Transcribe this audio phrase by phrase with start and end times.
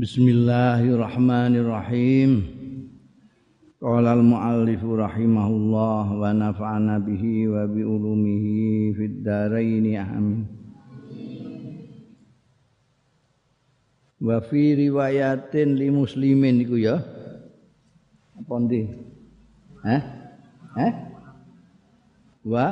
[0.00, 2.48] Bismillahirrahmanirrahim.
[3.76, 10.48] Qala al-muallif rahimahullah wa nafa'ana bihi wa bi ulumihi fid dharain amin.
[14.24, 17.04] Wa fi riwayatin li muslimin iku ya.
[18.40, 18.88] Apa ndi?
[19.84, 20.00] Hah?
[20.80, 20.92] Hah?
[22.48, 22.66] Wa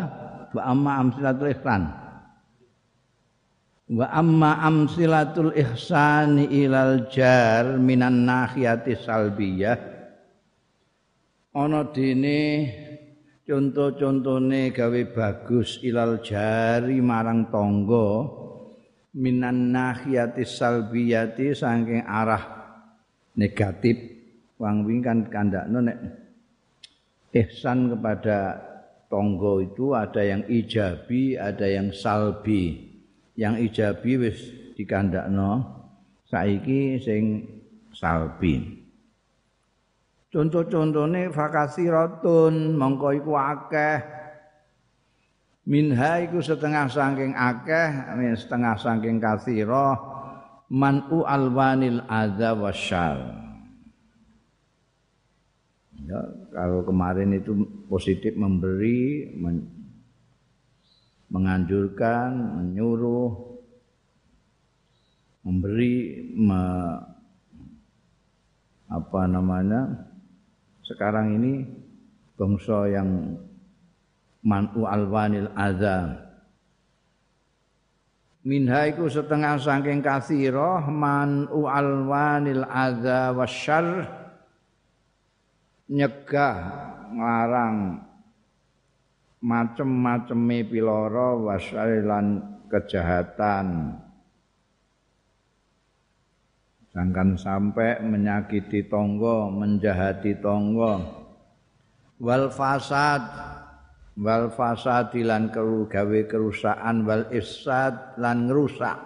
[0.57, 2.08] wa amma amsilatul ihsan.
[3.89, 9.79] Wa amma amsilatul ihsani ilal jar minan nahiyati salbiyah.
[11.57, 12.41] Ana dene
[13.49, 18.29] conto-contone gawe bagus ilal jari marang tangga
[19.17, 22.45] minan nahiyati salbiyati saking arah
[23.41, 23.97] negatif.
[24.59, 25.99] Wang wing kan kandakno nek
[27.31, 28.59] ihsan kepada
[29.07, 32.88] tangga itu ada yang ijabi ada yang salbi
[33.39, 34.39] yang ijabi wis
[34.75, 35.63] dikandakno
[36.27, 37.47] saiki sing
[37.95, 38.83] salbi.
[40.29, 43.99] Contoh-contohne fakasiratun mongko iku akeh.
[45.71, 47.89] Minha iku setengah saking akeh
[48.35, 49.95] setengah saking kasira
[50.69, 53.49] manu alwanil adza wasyal
[56.09, 56.21] ya
[56.57, 57.53] kalau kemarin itu
[57.89, 59.29] positif memberi
[61.29, 63.33] menganjurkan, menyuruh,
[65.45, 66.63] memberi me,
[68.89, 70.09] apa namanya
[70.81, 71.69] sekarang ini
[72.41, 73.37] bangsa yang
[74.41, 76.17] manu alwanil azam
[78.41, 84.09] minha iku setengah saking kathira manu alwanil adza wasyarr
[85.93, 86.57] nyegah
[87.13, 88.08] ngarang
[89.39, 93.95] macem-maceme piloro wasailan kejahatan.
[96.91, 100.99] Jangan sampai menyakiti tonggo menjahati tonggo.
[102.19, 103.23] Wal fasad
[104.19, 108.99] wal fasad lan gawe kerusakan wal ifsad lan ngrusak.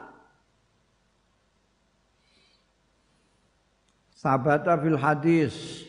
[4.17, 5.85] Sabata fil hadis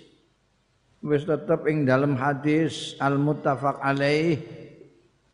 [1.03, 4.39] wis tetep ing dalam hadis al muttafaq alaih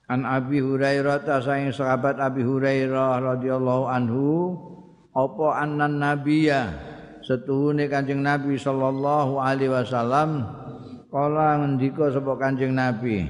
[0.09, 4.57] an Abi Hurairah ta saing sahabat Abi Hurairah radhiyallahu anhu
[5.13, 6.73] apa annan nabiyya
[7.21, 10.49] setuhune Kanjeng Nabi sallallahu alaihi wasallam
[11.13, 13.29] kala ngendika sapa Kanjeng Nabi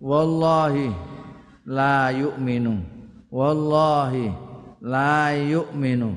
[0.00, 0.88] wallahi
[1.68, 2.80] la yu'minu
[3.28, 4.32] wallahi
[4.80, 6.16] la yu'minu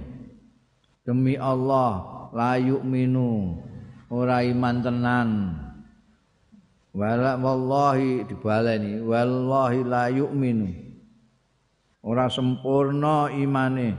[1.04, 3.67] demi Allah la yu'minu
[4.12, 5.30] ora iman tenan.
[6.98, 10.70] Wala wallahi dibaleni wallahi la yu'minu.
[12.08, 13.90] Ora sempurna imane.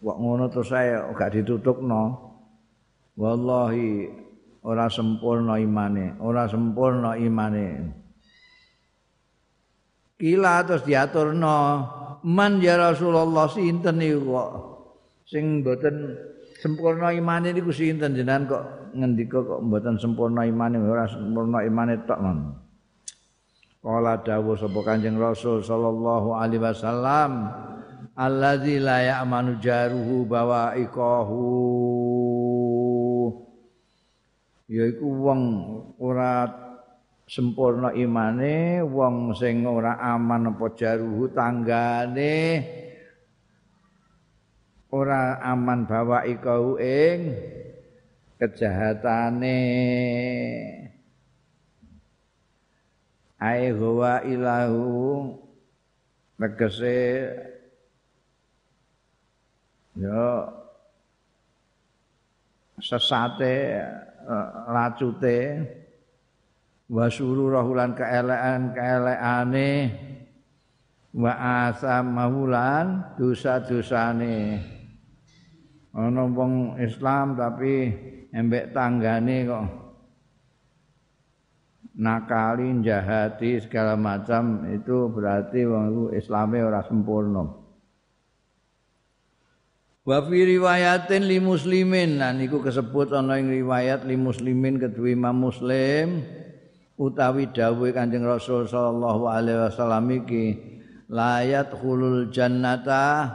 [0.00, 2.02] Kok ngono terus saya gak ditutupno
[3.20, 4.08] wallahi
[4.64, 7.68] ora sempurna imane ora sempurna imane.
[10.20, 11.56] Kila terus diaturno
[12.24, 14.50] man ya Rasulullah sinten kok?
[15.24, 15.96] Sing mboten
[16.60, 22.20] sempurna imane niku sinten jenengan kok ngendika kok mboten sempurna imane ora sempurna imane tok
[22.20, 22.38] men.
[23.80, 27.48] Kala dawuh sapa Kanjeng Rasul sallallahu alaihi wasallam
[28.12, 31.48] allazi la ya'manu jaruhu bawa ikahu
[34.68, 35.42] yaiku wong
[35.96, 36.44] ora
[37.24, 42.36] sempurna imane wong sing ora aman apa jaruhu tanggane
[44.90, 47.38] ora aman bawa ikau ing
[48.42, 49.62] kejahatane
[53.38, 55.30] ai huwa ilahu
[56.34, 57.30] tegese
[59.94, 60.50] yo
[62.82, 63.78] sesate
[64.66, 65.38] racute
[66.90, 69.70] wasuru rahulan keelekan keelekane
[71.14, 71.32] wa
[71.68, 74.79] asamahulan dosa-dosane
[75.94, 77.90] ana wong Islam tapi
[78.30, 79.64] embek tanggane kok
[82.00, 87.44] nakali jahati segala macam itu berarti wong itu Islame ora sempurna.
[90.00, 95.36] Wa fi riwayatin li muslimin lan iku kesebut ana ing riwayat li muslimin kedua Imam
[95.44, 96.24] Muslim
[96.96, 100.56] utawi dawuh Kanjeng Rasul sallallahu alaihi wasallam iki
[101.12, 103.28] layat khulul jannata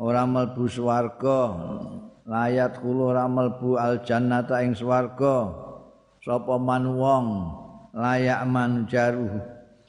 [0.00, 1.40] ora mlebu swarga.
[2.26, 5.52] Layat khulu ora mlebu al jannata ing swarga.
[6.24, 7.26] Sapa man wong?
[7.96, 9.40] Layak man jaruh.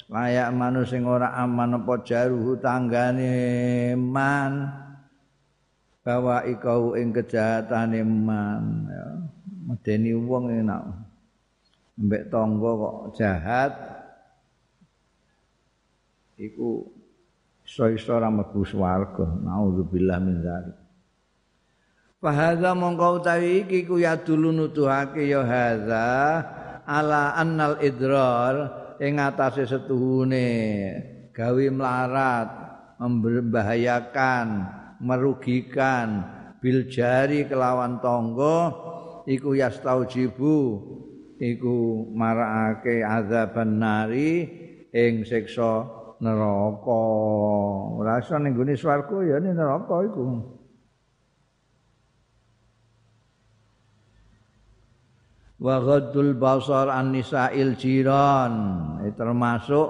[0.07, 4.71] Layak manu sing ora aman apa jaruh tanggane man.
[6.06, 8.88] Bahwa ikau ing kejahatane man.
[8.88, 9.07] Ya
[9.68, 10.83] medeni wong enak.
[12.00, 13.74] Mbek tangga kok jahat.
[16.38, 16.97] Iku
[17.68, 19.28] iso-iso ora mlebu swarga.
[19.44, 20.78] Naudzubillah min dzalik.
[22.18, 26.08] Fahadha mongkau utawi iki ku ya dulu nuduhake ya hadza
[26.88, 28.56] ala annal idrar
[29.04, 30.50] ing atase setuhune.
[31.36, 32.50] Gawe melarat
[32.98, 34.48] membahayakan
[34.98, 36.25] merugikan
[36.58, 38.74] bil jari kelawan tangga
[39.30, 40.58] iku yastaujibu
[41.38, 44.50] iku marakake azaban nari
[44.90, 47.02] ing siksa neraka.
[47.98, 50.25] Ora iso ning gone swarga ya ning neraka iku.
[55.58, 58.54] Wa ghaddul basar an nisa'il jiran.
[59.18, 59.90] Termasuk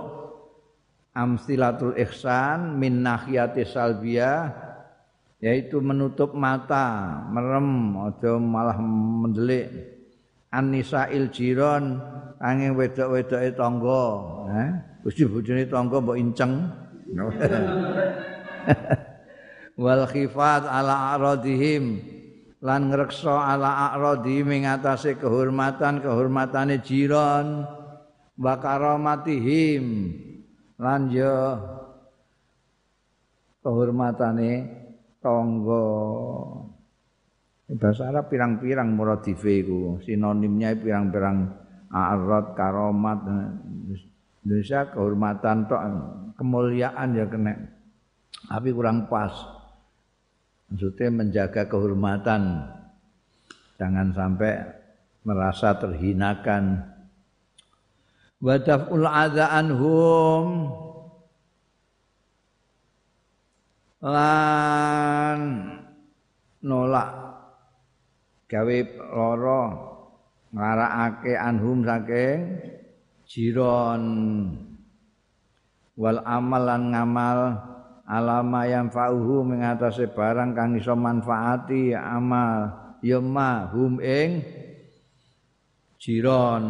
[1.12, 4.68] amsilatul ihsan min nahiyati salbiyah
[5.38, 9.69] yaitu menutup mata merem aja malah mendelik.
[10.47, 12.00] An nisa'il jiran
[12.39, 14.06] angin wedok-wedoke tangga
[14.47, 14.71] eh
[15.07, 16.68] Gusti bojone tangga mbok inceng.
[19.80, 22.04] Wal khifat ala aradihim.
[22.59, 27.63] Lan ngreksa ala a'radi ing atase kehormatan kehormatane jiran.
[28.36, 30.12] Wa karamatihim.
[30.75, 31.56] Lan yo
[33.63, 34.51] kehormatane
[35.24, 35.88] tangga.
[37.80, 40.03] Bahasa Arab pirang-pirang muradife iku.
[40.03, 41.48] Sinonimnya pirang-pirang
[41.95, 43.24] a'rad karomat
[44.47, 45.83] Indonesia kehormatan tok
[46.39, 47.51] kemuliaan ya kena.
[48.47, 49.35] Tapi kurang pas.
[50.71, 52.63] Maksudnya menjaga kehormatan.
[53.75, 54.55] Jangan sampai
[55.27, 56.79] merasa terhinakan.
[58.39, 60.71] Wadaful adza anhum.
[64.00, 65.39] Lan
[66.63, 67.11] nolak.
[68.47, 68.77] Gawe
[69.11, 69.63] lara
[70.55, 72.39] nglarakake anhum saking
[73.27, 74.03] jiron.
[75.97, 77.39] Wal amal lan ngamal
[78.07, 82.71] alama yang fauhu mengatasi barang kang iso manfaati amal
[83.03, 84.41] yema hum ing
[86.00, 86.65] jiron.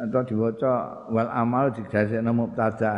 [0.00, 2.94] Atau diwaca wal amal digasekna mubtada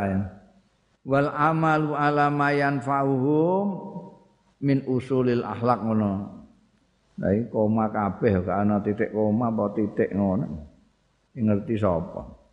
[1.03, 3.65] wal amalu alama yanfa'uhum
[4.63, 6.42] min usulil akhlak ngono
[7.13, 10.47] Nah, koma kabeh gak ana titik koma apa titik ngono.
[11.33, 12.43] Ngerti sapa?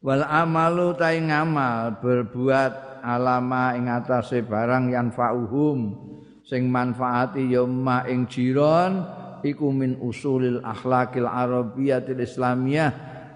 [0.00, 5.92] wal amalu ta ngamal berbuat alama ing atase barang yang fauhum
[6.40, 9.04] sing manfaati ya ma ing jiron
[9.44, 12.92] iku min usulil akhlakil arabiyatil islamiyah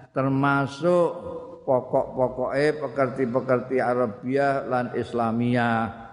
[0.09, 1.09] termasuk
[1.65, 6.05] pokok-pokoke pekerti-pekerti Arabia lan Islamiyah.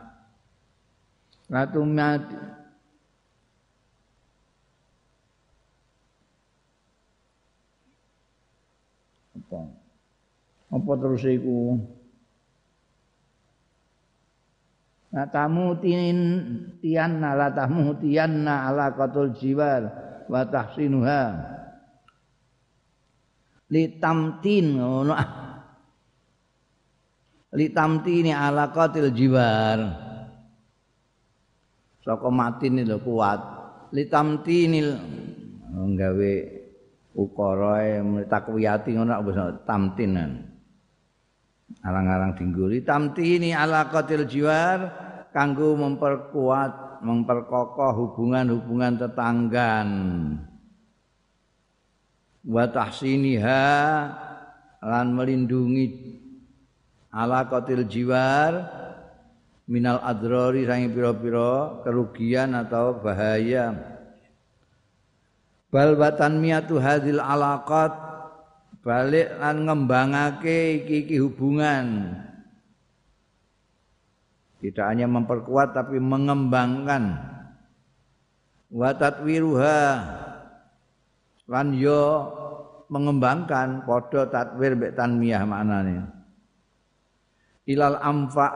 [1.53, 2.62] Ngatumati
[10.73, 11.77] apa terus iku?
[15.13, 16.17] Nah tamu tin
[16.81, 19.93] tian ala tamu tian ala qatul jiwar
[20.33, 21.23] wa tahsinuha.
[23.69, 25.13] Litamtin ngono.
[27.53, 29.77] Litamtini ala qatil jiwar
[32.01, 33.41] saka mati ini lho kuat.
[33.93, 34.97] Litamtinil
[35.69, 36.33] nggawe
[37.13, 39.21] ukara takwiyati ngono
[39.69, 40.52] tamtinan
[41.81, 42.85] arang-arang dingguri.
[42.85, 44.93] Tamti ini ala qatil jiwar
[45.33, 49.89] kanggo memperkuat memperkokoh hubungan-hubungan tetanggan.
[52.43, 53.65] Wa tahsiniha
[54.83, 55.87] lan melindungi
[57.15, 58.53] ala qatil jiwar
[59.71, 63.73] minal adrori sangi pira-pira kerugian atau bahaya.
[65.73, 68.12] Bal watan miatu hadil alaqat
[68.83, 72.19] balik lan ngembangake iki-iki hubungan.
[74.63, 77.19] Tidak hanya memperkuat tapi mengembangkan.
[78.71, 79.83] Wa tatwiruha.
[81.51, 82.03] Lan yo
[82.87, 86.07] mengembangkan padha tatwir mek tanmiyah maknane.
[87.67, 88.47] Ilal amfa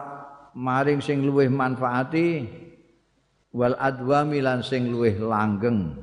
[0.55, 2.47] maring sing luwih manfaati
[3.55, 5.95] wal adwami lan sing luwih langgeng.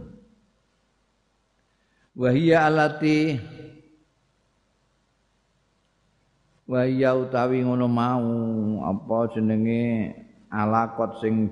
[2.14, 3.40] Wa hiya alati
[6.64, 8.28] wa ya utawi ngono mau
[8.88, 10.16] apa jenenge
[10.48, 11.52] alaqat sing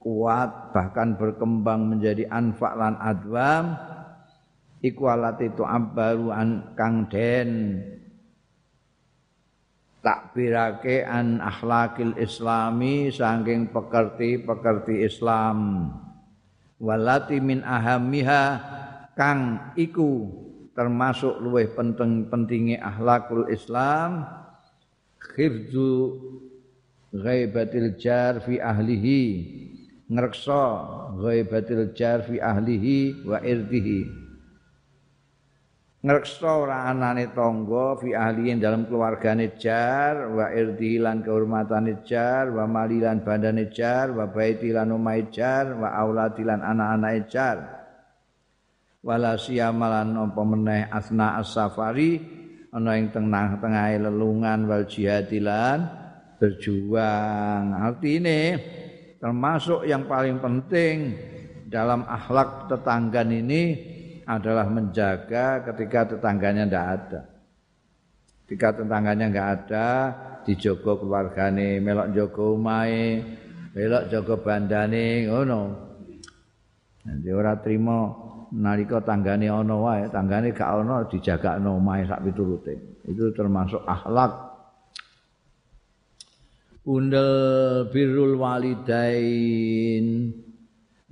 [0.00, 3.76] kuat bahkan berkembang menjadi anfa lan adwam
[4.80, 7.82] iku alati itu abaru an kang den
[10.00, 15.88] takbirake an akhlakil islami saking pekerti-pekerti Islam.
[16.80, 18.44] Walati min ahamiha
[19.12, 20.32] kang iku
[20.74, 24.24] termasuk luwih penting pentingi akhlakul Islam
[25.18, 26.16] khifzu
[27.10, 29.22] ghaibatil jar fi ahlihi
[30.10, 30.62] ngreksa
[31.22, 34.00] ghaibatil jar fi ahlihi wa irdihi.
[36.00, 42.64] Ngreksa ora anane tangga fi ahliin dalam keluargane jar wa irdi lan kehormatane jar wa
[42.64, 47.79] malilan bandane jar wa baiti lan omahe jar wa auladi lan anak-anake jar
[49.00, 52.20] wala siyamalan apa meneh asna as-safari
[52.70, 55.88] ana ing tengah-tengahe lelungan wal jihadilan
[56.36, 58.60] berjuang artine
[59.16, 61.16] termasuk yang paling penting
[61.70, 63.62] dalam akhlak tetanggan ini
[64.30, 67.20] adalah menjaga ketika tetangganya tidak ada.
[68.46, 69.88] Ketika tetangganya nggak ada,
[70.46, 75.62] dijogo keluargane, melok jogo melok jogo bandane, ngono.
[77.06, 83.02] Nanti ora trimo nalika tanggane ana wae, tanggane gak ana dijagakno omahe sak piturute.
[83.06, 84.50] Itu termasuk akhlak
[86.80, 90.32] Undel birrul walidain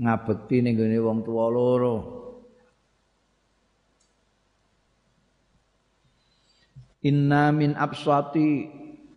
[0.00, 2.18] ngabekti ning wong tuwa loro.
[7.02, 8.66] inna min absati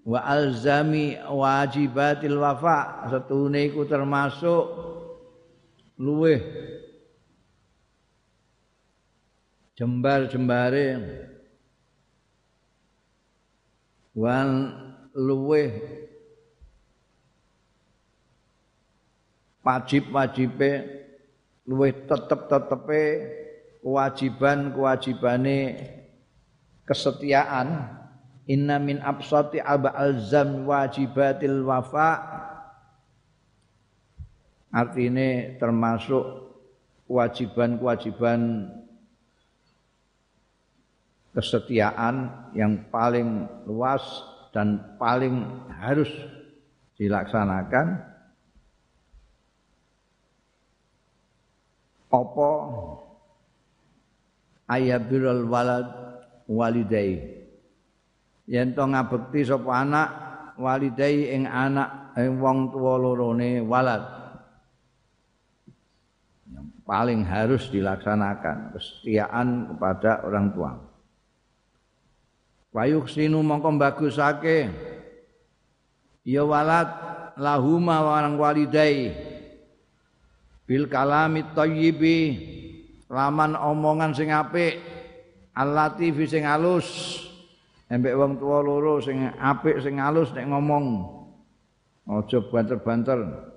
[0.05, 4.65] wa alzami wajibatil wafa setune iku termasuk
[5.97, 6.41] luweh
[9.81, 11.01] jembar-jembare.
[14.13, 14.49] Wan
[15.17, 15.73] luweh
[19.65, 20.71] wajib-wajibe
[21.65, 23.03] luweh tetep-tetepe
[23.81, 25.59] kewajiban-kewajibane
[26.85, 27.97] kesetiaan.
[28.45, 32.21] Inna min absati aba alzam wajibatil wafa.
[34.69, 36.53] Artinya termasuk
[37.09, 38.41] kewajiban-kewajiban
[41.31, 44.03] kesetiaan yang paling luas
[44.51, 46.11] dan paling harus
[46.99, 48.03] dilaksanakan.
[52.11, 52.51] Apa?
[54.71, 55.87] Ayabirul walad
[56.47, 57.43] walidai
[58.47, 60.09] yen to ngabekti sapa anak
[60.59, 64.03] walidai ing anak ing wong tuwa lorone walad.
[66.51, 70.90] Yang paling harus dilaksanakan kesetiaan kepada orang tua
[72.71, 74.71] wayuk sinu mongko bagusake
[76.23, 76.87] ya walad
[77.35, 79.11] lahuma warang walidai
[80.63, 82.19] bil kalami thayyibi
[83.11, 84.91] laman omongan sing apik
[85.51, 86.87] Al-Latif sing alus.
[87.91, 90.85] Embek wong tua loro sing apik sing alus nek ngomong.
[92.07, 93.50] Aja banter-banter.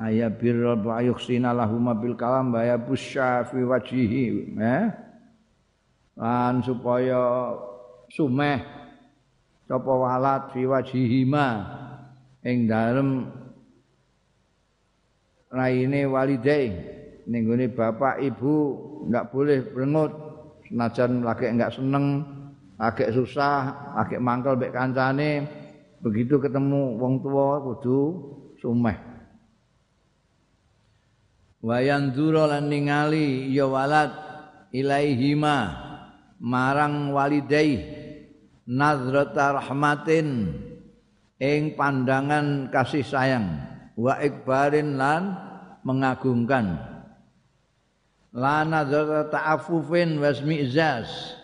[0.00, 4.88] Aya birrul wa yuhsina lahum bil kalam wa yabusya fi wajhihi, eh?
[6.16, 7.52] Lan supaya
[8.08, 8.64] sumeh
[9.68, 11.48] sapa walat fi wajhihima
[12.48, 13.28] ing dalem
[15.52, 16.72] raine walidai
[17.28, 18.54] ning bapak ibu
[19.06, 20.12] enggak boleh brengut
[20.66, 22.24] senajan lagi enggak seneng
[22.80, 25.44] lagi susah lagi mangkel mbek kancane
[26.00, 28.00] begitu ketemu wong tua kudu
[28.58, 29.09] sumeh
[31.60, 34.12] wayan duro lan ningali ya walad
[34.72, 35.56] ilaihima
[36.40, 37.84] marang walidai
[38.64, 40.56] nazrata rahmatin
[41.40, 43.60] ing pandangan kasih sayang
[43.96, 45.36] wa ikbarin lan
[45.84, 46.80] mengagungkan.
[48.30, 51.34] La nadzar ta'affufin wasmi'zaz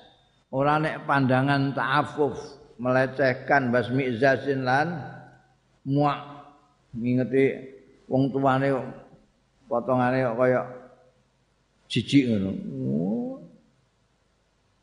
[0.54, 2.38] ora nek pandangan ta'affuf
[2.78, 4.94] melecehkan wasmi'zazin lan
[5.82, 6.36] muak.
[6.96, 7.44] Ngingeti
[8.08, 8.72] wong tuane
[9.66, 10.62] potongane kaya
[11.86, 12.50] jijik ngono
[12.82, 13.34] oh.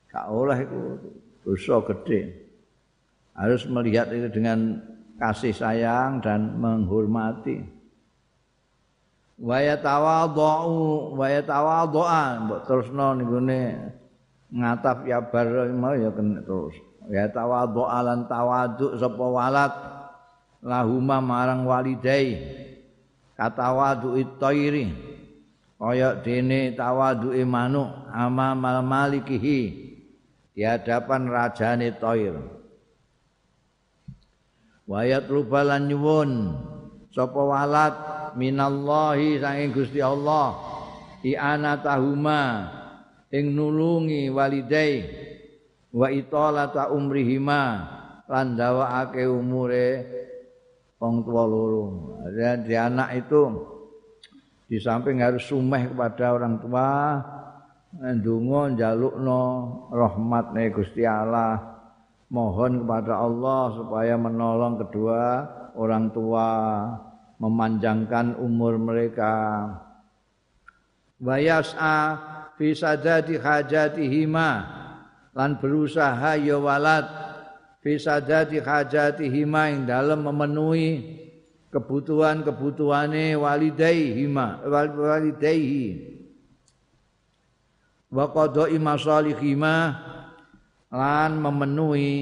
[0.07, 0.79] gak oleh iku
[1.43, 2.43] dosa gede
[3.33, 4.79] harus melihat itu dengan
[5.17, 7.65] kasih sayang dan menghormati.
[9.41, 13.61] Wa yatawadhu wa yatawadhu'a mbok terusno nggone
[14.53, 16.77] ngatap ya bar mau ya kena terus.
[17.09, 19.73] Ya tawadhu'a lan tawadhu sapa walad
[20.61, 22.61] lahuma marang walidai.
[23.43, 24.87] Katawadhu itairi.
[25.75, 29.91] Kaya dene tawadhu manuk ama mal malikihi.
[30.55, 32.39] Di hadapan rajane toir.
[34.87, 36.31] wayat rubalan nyuwun.
[37.11, 37.95] Sapa walad
[38.39, 40.55] minallahi saking Gusti Allah.
[41.19, 42.71] I'ana tahuma
[43.27, 45.03] ing nulungi walidai.
[45.91, 47.91] Wa italata umrihima.
[48.23, 50.22] Lan dawaake umure
[51.03, 51.85] wong tua loro.
[52.31, 53.43] Jadi anak itu
[54.71, 57.19] di samping harus sumeh kepada orang tua,
[57.99, 59.41] ndonga njalukno
[59.91, 61.75] rahmatne Gusti Allah.
[62.33, 65.45] Mohon kepada Allah supaya menolong kedua
[65.77, 66.47] orang tua
[67.37, 69.69] memanjangkan umur mereka.
[71.21, 71.99] Wayas'a
[72.57, 74.49] fi sadati hajatihima
[75.37, 77.22] lan berusaha ya walad
[77.83, 81.19] fi sadati hajatihima ing dalam memenuhi
[81.67, 86.15] kebutuhan-kebutuhane walidaihima walidaihi.
[88.13, 89.99] Wa qada'i masalihima
[90.93, 92.13] lan memenuhi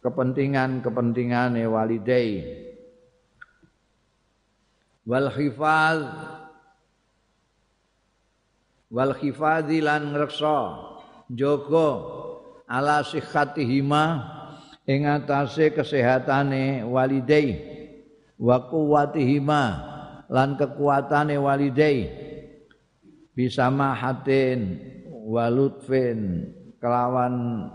[0.00, 2.32] kepentingan-kepentingan walidai.
[5.04, 6.06] Wal hifaz
[8.94, 10.58] wal hifadzi lan ngreksa
[11.34, 12.19] jaga
[12.70, 14.22] ala sihhatihima
[14.86, 17.58] ing atase kesehatane walidai
[18.38, 19.62] wa quwwatihima
[20.30, 22.06] lan kekuatane walidai
[23.34, 24.78] bisa mahatin
[25.26, 26.46] walutfin
[26.78, 27.66] kelawan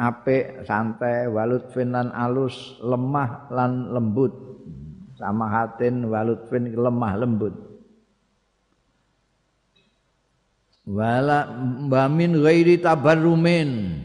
[0.00, 4.32] apik santai walutfin lan alus lemah lan lembut.
[5.20, 7.71] Sama hatin walutfin lemah lembut
[10.86, 11.46] wala
[11.86, 14.00] bamin ghairi tabarrumin.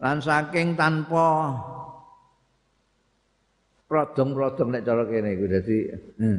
[0.00, 1.52] Lan saking tanpa
[3.84, 5.44] prodong-prodong nek cara kene iku.
[5.44, 6.38] Dadi hmm.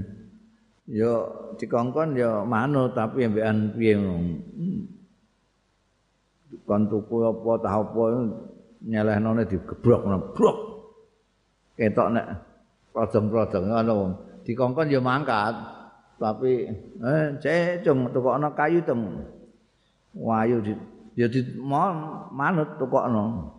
[0.89, 1.13] ya
[1.61, 3.95] dikongkon ya manut tapi ambekan piye
[6.67, 8.03] kon tuku apa tah apa
[8.81, 10.01] nyelehnone digebrok
[10.33, 10.57] brok
[11.77, 12.27] ketok nek
[12.91, 13.95] prodong-prodong ngono.
[14.41, 15.80] Dikongkon ya mangkat
[16.21, 16.69] tapi
[17.01, 19.25] eh cek cung tukokno kayu tem
[20.13, 20.77] wayu di
[21.17, 21.41] ya di
[22.29, 23.49] manut tukokno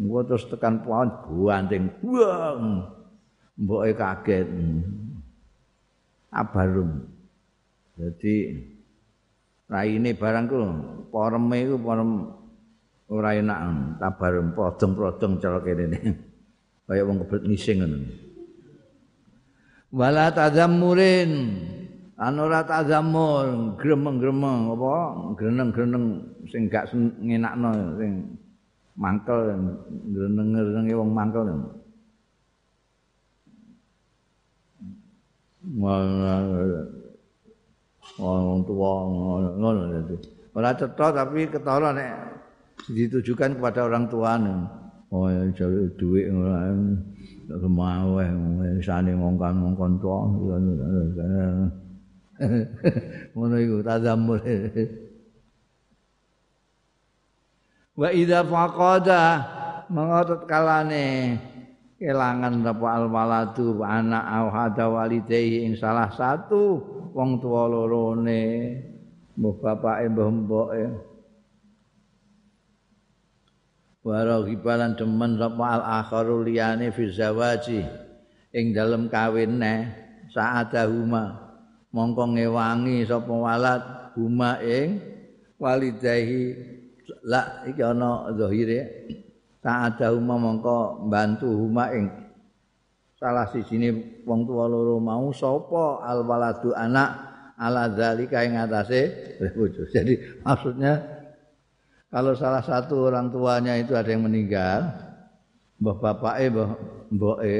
[0.00, 2.88] gua terus tekan pohon buanting buang
[3.60, 4.48] mboke kaget
[6.32, 7.04] abarum.
[8.00, 8.56] Jadi
[9.68, 10.56] raine barang ku
[11.12, 12.10] poreme ku porem
[13.12, 13.60] ora enak
[14.00, 16.00] tabarum prodong-prodong cara kene.
[16.88, 17.98] Kaya wong kebet ngising ngono.
[19.92, 21.32] Wala tazammurin.
[22.16, 24.94] An ora tazammur gremeng-gremeng apa?
[25.36, 26.04] Greneng-greneng
[26.48, 28.40] sing gak ngenakno sing
[28.96, 29.52] mangkel
[30.12, 31.46] greneng-grenenge wong mangkel.
[38.18, 38.92] wong tua
[39.60, 40.16] ngono dadi.
[40.52, 42.12] Ora cetha tapi ketara nek
[42.92, 44.36] ditujukan kepada orang tua
[45.12, 45.44] oh ya
[45.96, 46.52] dhuwit ngono
[47.48, 48.30] kemaweh
[48.82, 50.18] sane ngongkon-ngongkon tua
[53.34, 54.40] ngono iku tazamul
[58.00, 59.22] wa idza faqada
[59.92, 61.36] mengotot kalane
[62.00, 66.82] kelangan apa al waladu anak au hada walidayhi ing salah satu
[67.14, 68.42] wong tuwa lorone
[69.38, 71.11] mbah bapake mbah mboke
[74.02, 77.86] waro gibalan demen sapa al akharu liyane fi zawaji
[78.50, 79.74] ing dalem kawin ne
[80.34, 81.54] saadahuma
[81.94, 83.82] mongko ngewangi sapa walad
[84.18, 84.98] huma ing
[85.62, 86.58] walidayhi
[87.22, 89.06] la iki ana zahire
[89.62, 92.10] ta'ada huma mongko bantu huma ing
[93.14, 99.00] salah sijine wong tuwa loro mau sapa al waladu anak ala zalika ing atase.
[99.94, 100.98] Jadi maksudnya
[102.12, 104.84] kalau salah satu orang tuanya itu ada yang meninggal,
[105.80, 106.70] mbah bapake mbah
[107.08, 107.56] mboke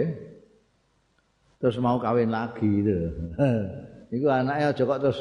[1.57, 3.09] terus mau kawin lagi itu.
[4.21, 5.21] Iku anaknya aja kok terus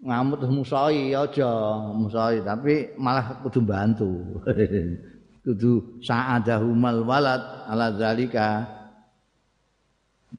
[0.00, 1.52] ngamut terus musai aja,
[1.92, 4.40] musai tapi malah kudu bantu.
[5.44, 8.64] kudu sa'adahumal walad ala zalika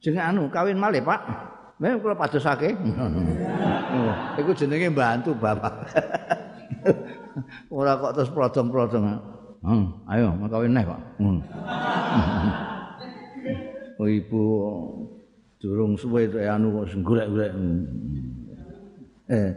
[0.02, 1.22] jenenge anu kawin malih Pak
[1.78, 2.74] nek kula padosake
[3.94, 5.86] oh, iku jenenge bantu bapak
[7.74, 9.06] ora kok terus prodong-prodong
[9.64, 11.40] hmm, ayo mau kawin neh Pak hmm.
[14.00, 14.44] oh, ibu
[15.60, 17.52] durung suwe itu anu kok golek-golek
[19.32, 19.50] eh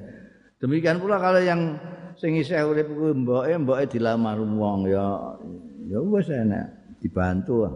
[0.59, 1.77] demikian pula kalau yang
[2.19, 5.39] sing isih urip kuwi mboke mboke dilamar wong ya
[5.87, 7.67] ya wis enak dibantu.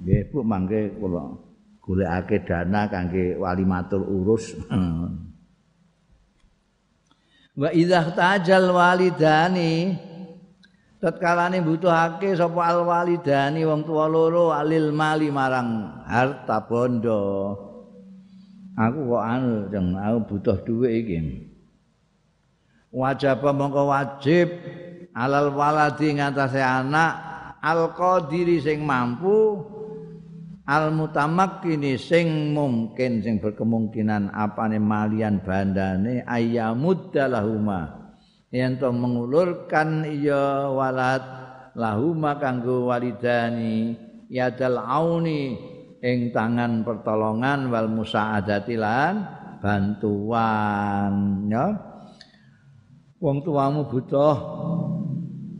[0.00, 1.24] Nggih Bu mangke kula
[1.80, 4.56] golekake dana kangge wali matur urus.
[7.58, 9.98] Wa idza tajal walidani
[11.02, 17.56] tatkalane butuhake sapa al walidani wong tuwa loro alil mali marang harta bondo.
[18.80, 21.18] aku kok anu jeng aku butuh duit iki
[22.90, 24.48] wajib mongko wajib
[25.12, 27.12] alal waladi ngatasé anak
[27.60, 29.60] al qadiri sing mampu
[30.70, 38.14] al mutamakkini sing mungkin sing berkemungkinan apane malian bandane ayamud dalahuma
[38.54, 41.26] yen to mengulurkan iya walad
[41.74, 43.98] lahuma kanggo walidani
[44.30, 45.58] yadal auni
[45.98, 49.26] ing tangan pertolongan wal musaadati lan
[49.58, 51.66] bantuan ya.
[53.20, 54.36] Wong tuamu butuh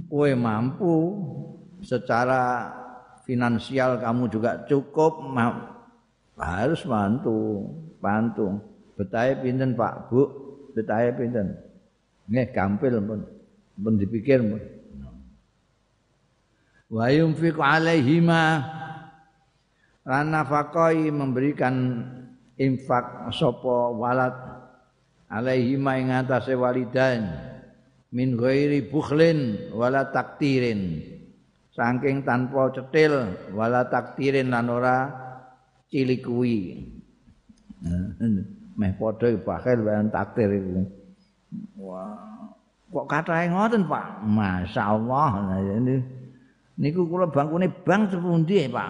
[0.08, 1.12] kowe mampu
[1.84, 2.72] secara
[3.30, 5.22] finansial kamu juga cukup
[6.34, 7.70] harus bantu
[8.02, 8.58] bantu.
[8.98, 10.26] Betahe pinten Pak Bu?
[10.74, 11.54] Betahe pinten?
[12.26, 13.20] Nggih gampil pun.
[13.78, 14.60] Pun dipikir pun.
[16.90, 18.66] Wa yunfiq alaihima.
[20.02, 22.02] Lan nafaqai memberikan
[22.58, 24.34] infak sapa walad
[25.30, 27.30] alaihima ing atase walidain.
[28.10, 31.06] Min ghairi bukhlin wala taktirin
[31.80, 35.08] saking tanpa cetil wala taktirin lan ora
[35.88, 36.76] cilik kuwi.
[38.76, 40.84] Meh padha bakhil lan taktir iku.
[41.80, 42.20] Wah
[42.92, 44.28] kok katahe ngoten Pak?
[44.28, 45.56] Masyaallah
[46.76, 48.88] niku kula bangkune bang sepundi Pak?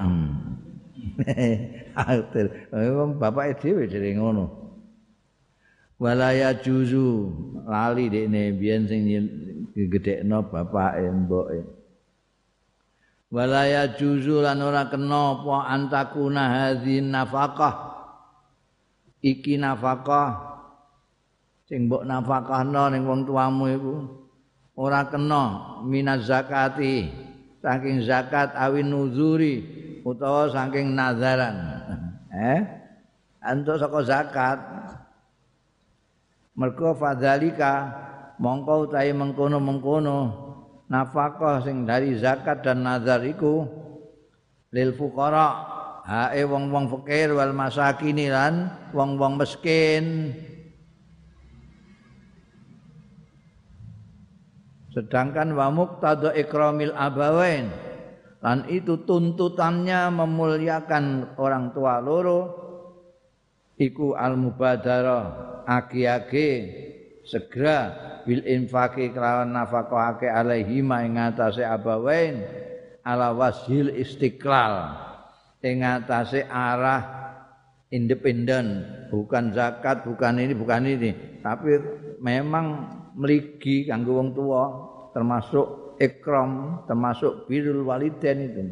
[1.95, 2.47] Taktir
[3.21, 4.45] bapak dhewe dhewe ngono.
[6.01, 7.29] Walaya juzu
[7.69, 9.05] lali dekne biyen sing
[9.77, 11.80] gedekno bapake mboke
[13.31, 17.75] walaya juzu lan ora kena apa antakuna hadzin nafaqah
[19.23, 20.35] iki nafaqah
[21.71, 23.97] sing mbok nafaqahno ning wong tuamu iku
[24.75, 27.07] ora kena minaz zakati
[27.61, 29.63] saking zakat awin nuzuri
[30.05, 31.57] utawa saking nazaran.
[32.31, 32.63] Eh?
[33.43, 34.59] Antuk saka zakat.
[36.55, 37.91] Mergo fadzalika
[38.39, 40.50] mongko utahe mengkono-mengkono
[40.91, 43.65] nafkah sing dari zakat dan nazar iku
[44.75, 45.79] lil fuqara.
[46.01, 48.55] Hae wong-wong fakir wal masakin lan
[48.91, 50.35] wong-wong miskin.
[54.91, 57.71] Sedangkan wa muqtada ikramil abawain.
[58.43, 62.41] Lan itu tuntutannya memuliakan orang tua loro
[63.79, 66.51] iku al mubadarah agi-agi
[67.23, 72.45] segera bil infaqi kelawan nafaqahake alaihi ma ing atase abawain
[73.05, 74.97] ala wasil istiqlal
[75.65, 77.03] ing atase arah
[77.91, 81.11] independen bukan zakat bukan ini bukan ini.
[81.41, 81.71] Tapi
[82.21, 82.67] memang
[83.17, 84.63] meligi kanggo wong tua
[85.17, 88.63] termasuk ikram termasuk birrul walidain itu.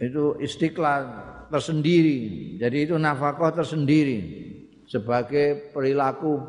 [0.00, 1.02] Itu istiqlal
[1.52, 2.56] tersendiri.
[2.56, 4.50] Jadi itu nafkah tersendiri
[4.90, 6.42] sebagai perilaku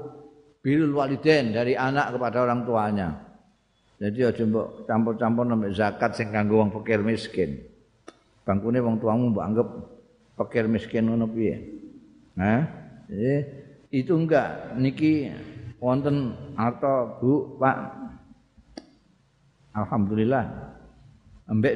[0.65, 3.09] bil waliden dari anak kepada orang tuanya.
[4.01, 7.61] Jadi aja mbok campur-campur nambah zakat sing kanggo wong fakir miskin.
[8.41, 9.67] Bangkune wong tuamu mbok anggap
[10.41, 11.61] fakir miskin ngono piye?
[12.33, 12.65] Hah?
[13.05, 13.33] Jadi
[13.93, 15.29] itu enggak niki
[15.77, 17.77] wonten atau Bu, Pak.
[19.77, 20.45] Alhamdulillah.
[21.45, 21.75] Ambek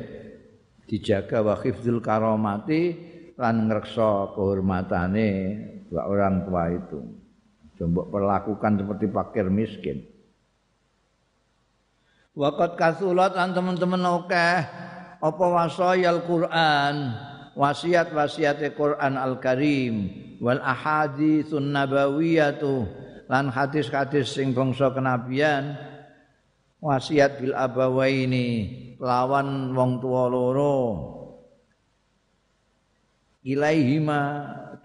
[0.90, 1.62] dijaga wa
[2.02, 2.82] karamati
[3.38, 5.30] lan ngreksa kehormatane
[5.96, 7.00] dua orang tua itu.
[7.80, 10.04] Coba perlakukan seperti fakir miskin.
[12.36, 14.48] Wakat kasulat an teman-teman oke
[15.24, 17.16] apa wasayal Quran
[17.56, 19.96] wasiat-wasiat Quran Al-Karim
[20.44, 22.84] wal ahaditsun nabawiyatu
[23.32, 25.80] lan hadis-hadis sing bangsa kenabian
[26.84, 28.48] wasiat bil abawaini
[29.00, 30.80] lawan wong tua loro
[33.48, 34.22] ilaihima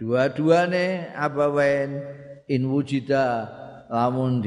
[0.01, 2.01] dua-duane abawain
[2.49, 3.45] in wujida
[3.93, 4.41] lamun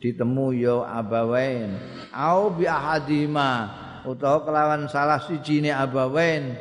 [0.00, 1.76] ditemu yo abawain
[2.16, 3.68] au bi ahadima
[4.08, 6.56] utawa kelawan salah siji ne abawain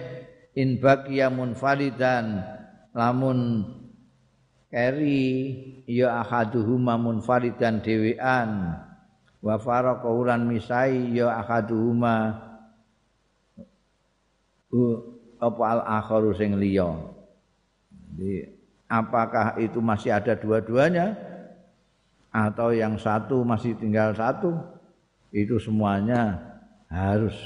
[0.60, 2.44] in baqiya munfaridan
[2.92, 3.64] lamun
[4.68, 8.78] keri yo ahaduhuma munfaridan dhewean.
[9.40, 12.44] Wa faraqa uran misai yo ahaduhuma
[15.40, 16.92] apa al akharu sing liya
[18.10, 18.50] Jadi,
[18.90, 21.14] apakah itu masih ada dua-duanya
[22.34, 24.58] atau yang satu masih tinggal satu?
[25.30, 26.42] Itu semuanya
[26.90, 27.38] harus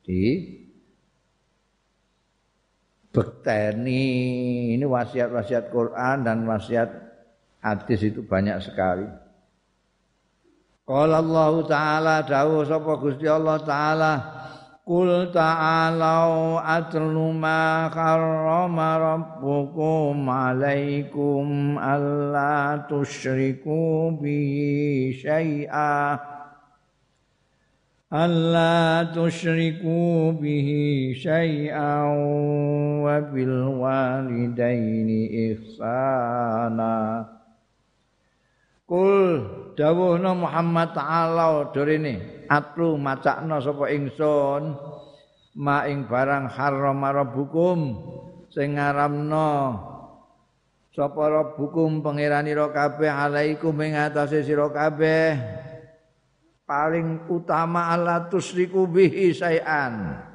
[0.00, 0.56] di
[3.12, 4.04] bekteni
[4.78, 6.88] ini wasiat-wasiat Quran dan wasiat
[7.60, 9.06] hadis itu banyak sekali.
[10.88, 14.12] Qala Allah taala dawuh sapa Gusti Allah taala
[14.90, 26.18] Qul ta'alau atlu ma karrama rabbukum alaikum alla tusyriku bihi syai'a.
[28.10, 32.10] Alla tusyriku bihi syai'an
[33.06, 37.30] wa bil walidaini ihsana.
[38.90, 39.38] Kul
[39.78, 44.74] dawuhna Muhammad ta'ala dorene atlu macakna sapa ingsun?
[45.54, 47.78] Ma ing barang haram rabbukum.
[48.50, 49.78] Sing ngaramna
[50.90, 55.38] sapa rabbukum pangeranira kabeh alaikum ing atase sira kabeh.
[56.66, 60.26] Paling utama Allah tusriku bihi sayan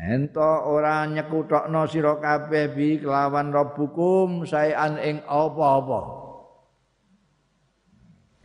[0.00, 6.00] ento ora nyekutokno sira kabeh bi kelawan rabbukum sayan ing apa-apa.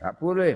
[0.03, 0.55] Gak boleh.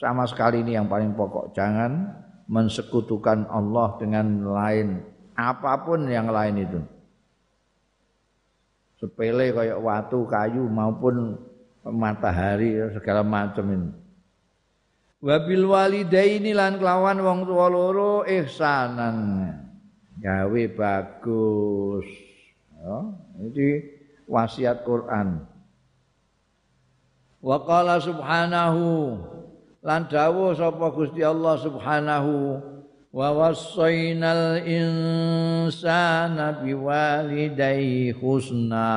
[0.00, 1.52] Sama sekali ini yang paling pokok.
[1.52, 2.08] Jangan
[2.48, 5.04] mensekutukan Allah dengan lain.
[5.36, 6.80] Apa pun yang lain itu.
[8.96, 11.36] Sepele kayak watu, kayu maupun
[11.84, 13.90] matahari segala macam ini.
[15.20, 19.52] Wabil walidaini lan kelawan wong tua loro ihsanan.
[20.16, 22.08] Gawe bagus.
[22.80, 22.96] Ya,
[23.36, 23.84] ini
[24.24, 25.44] wasiat Quran.
[27.40, 28.84] Wa qala subhanahu
[29.80, 32.60] lan dawuh sapa Gusti Allah subhanahu
[33.10, 38.92] wa wassaynal insana biwalidayhi husna.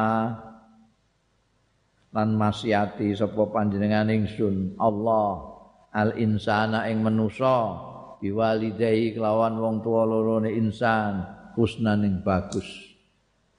[2.14, 5.56] Lan masyati sapa panjenengan ingsun Allah
[5.96, 7.74] al insana ing manusa
[8.22, 11.26] biwalidayhi kelawan wong tuwa loro insan
[11.58, 12.68] husnan ing bagus.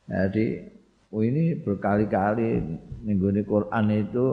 [0.07, 0.61] Jadi
[1.11, 2.61] oh ini berkali-kali
[3.03, 4.27] minggu ini Quran itu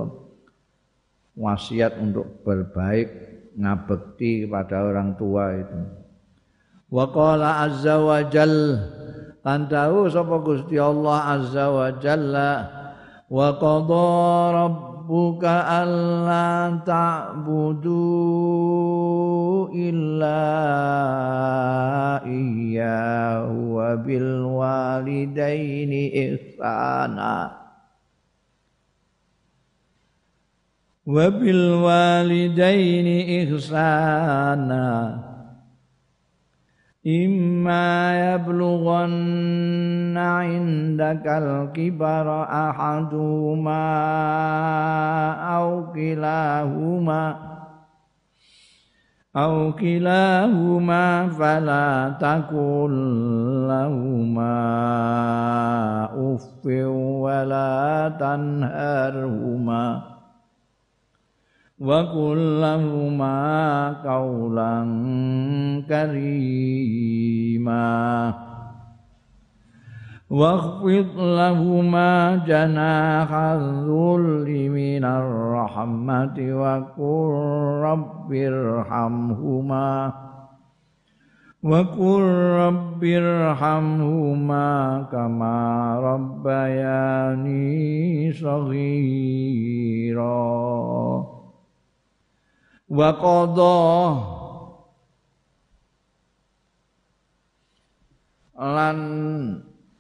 [1.42, 3.10] wasiat untuk berbaik
[3.58, 5.80] ngabekti kepada orang tua itu.
[6.94, 8.78] Wa qala azza wa jal
[9.42, 9.66] lan
[10.12, 12.52] sapa Gusti Allah azza wa jalla
[13.26, 14.12] wa qadha
[14.54, 18.06] rabbuka alla ta'budu
[19.74, 20.46] illa
[22.28, 27.62] iyyahu wa bil walidaini ihsana
[31.12, 33.08] وبالوالدين
[33.44, 35.20] إحسانا.
[37.08, 37.90] إما
[38.34, 43.88] يبلغن عندك الكبر أحدهما
[45.56, 47.36] أو كلاهما
[49.36, 52.94] أو كلاهما فلا تقل
[53.68, 54.62] لهما
[56.36, 56.66] أف
[57.26, 60.12] ولا تنهرهما.
[61.82, 63.34] Wa kullahuma
[64.06, 64.90] qaulan
[65.90, 67.90] karima
[70.32, 77.28] واخفض لهما جناح الذل من الرحمة وقل
[77.84, 80.14] رب ارحمهما
[81.64, 82.22] وقل
[82.64, 84.70] رب ارحمهما
[85.12, 85.60] كما
[86.00, 87.72] ربياني
[88.34, 89.42] صغيرا
[92.92, 93.80] wa qadha.
[98.62, 99.00] Lan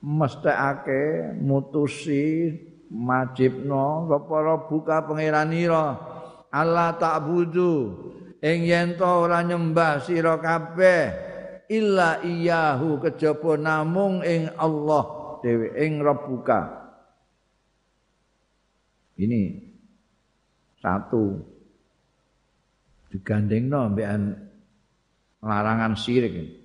[0.03, 2.53] mesthekake mutusi
[2.91, 5.97] majibno apa buka pangeranira
[6.51, 7.73] Allah ta'budu.
[8.43, 11.31] Ing yen to ora nyembah sira kabeh
[11.71, 16.81] illa iyahu kejaba namung ing Allah dhewe ing rabbuka
[19.21, 19.61] ini
[20.81, 21.39] satu
[23.11, 24.23] digandengno mbekan
[25.43, 26.57] larangan syirik.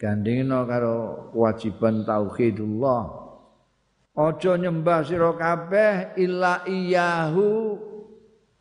[0.00, 0.96] Gandengno karo
[1.30, 3.22] kewajiban tauhidullah.
[4.14, 7.78] Aja nyembah sira kabeh illa iyahu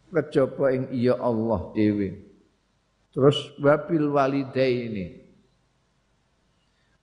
[0.09, 2.09] kejaba ing iya Allah dhewe.
[3.13, 5.21] Terus wabil walidaini.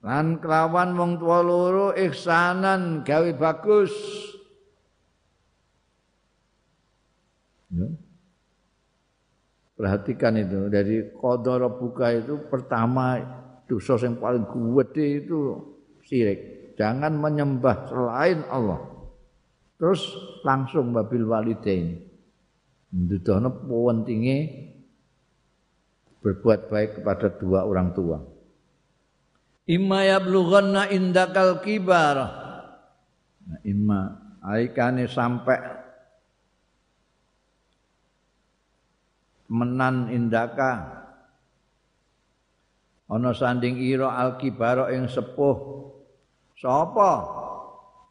[0.03, 3.93] Lan kelawan wong tua loro ihsanan gawe bagus.
[7.71, 7.87] Ya.
[9.81, 13.17] Perhatikan itu dari kodoro buka itu pertama
[13.65, 15.57] dosa yang paling gede itu
[16.05, 16.77] sirik.
[16.77, 18.77] Jangan menyembah selain Allah.
[19.81, 20.05] Terus
[20.45, 21.97] langsung babil walidain.
[22.93, 24.69] Ndudono pentingnya
[26.21, 28.21] berbuat baik kepada dua orang tua.
[29.65, 32.17] Imma yablughanna indakal kibar.
[33.49, 34.01] Nah, imma
[34.45, 35.80] aikane sampai
[39.51, 41.03] menan indaka.
[43.11, 45.83] Ana sanding ira alkibara ing sepuh.
[46.55, 47.11] Sapa?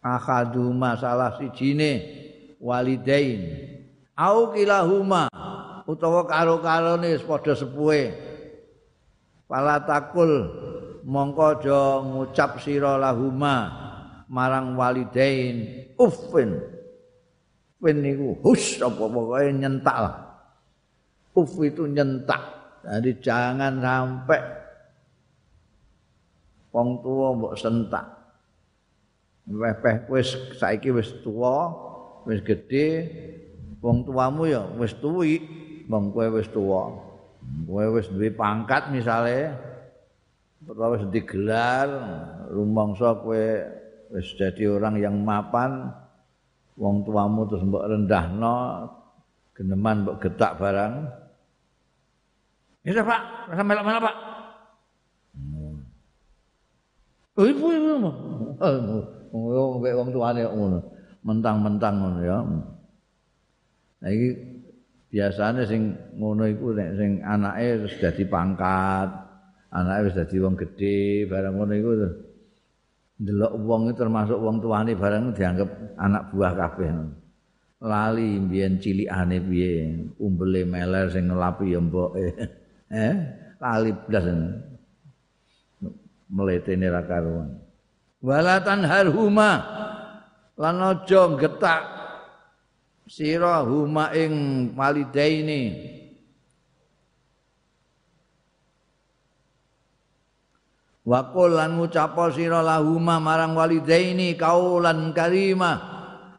[0.05, 2.05] Akhadu masalah sijine
[2.61, 3.41] walidain.
[4.13, 5.33] Au kilahuma
[5.89, 8.13] utawa karo-karone padha sepuhe.
[9.49, 10.53] Pala takul
[11.09, 13.73] mongko aja ngucap sira lahuma
[14.29, 15.89] marang walidain.
[15.97, 16.61] Uffin.
[17.81, 20.30] Pen niku hus apa pokoke nyentak lah
[21.35, 22.43] uff itu nyentak.
[22.81, 24.41] Jadi jangan sampai
[26.73, 28.07] wong tua mbok sentak.
[29.51, 31.75] Wepeh wis saiki wis tua
[32.25, 33.11] wis gedhe
[33.83, 35.43] wong tuamu ya wis tuwi
[35.91, 36.95] wong kowe wis tua.
[37.67, 39.51] Kowe wis duwe pangkat misale
[40.65, 41.89] utawa wis digelar
[42.49, 43.45] rumangsa kowe
[44.15, 45.91] wis dadi orang yang mapan
[46.81, 48.89] wong tuamu terus mbok rendahno
[49.53, 51.20] geneman mbok getak barang
[52.81, 54.17] Ya Pak, rasa melak-melak Pak.
[57.37, 57.93] Oh, ibu ibu.
[59.33, 60.81] Oh, mbek wong tuane ngono.
[61.21, 62.39] Mentang-mentang ngono ya.
[64.01, 64.29] Nah iki
[65.13, 69.09] biasane sing ngono iku nek sing anake wis dadi pangkat,
[69.77, 71.91] anake wis dadi wong gedhe, barang ngono iku
[73.21, 75.69] ndelok wong termasuk wong tuane barang dianggap
[76.01, 76.89] anak buah kabeh.
[77.81, 79.73] Lali mbiyen cilikane piye,
[80.17, 82.29] umbele meler sing ngelapi ya mboke.
[82.91, 83.15] Eh,
[83.63, 84.27] lali blas.
[86.31, 87.59] Meletene ra karuan.
[88.21, 89.51] Walatan harhuma
[90.59, 91.83] lan aja getak
[93.09, 94.35] sira huma ing
[94.77, 95.63] walidaini.
[101.11, 105.81] wa qul lan ngucapa sira lahuma marang walidaini kaulan karima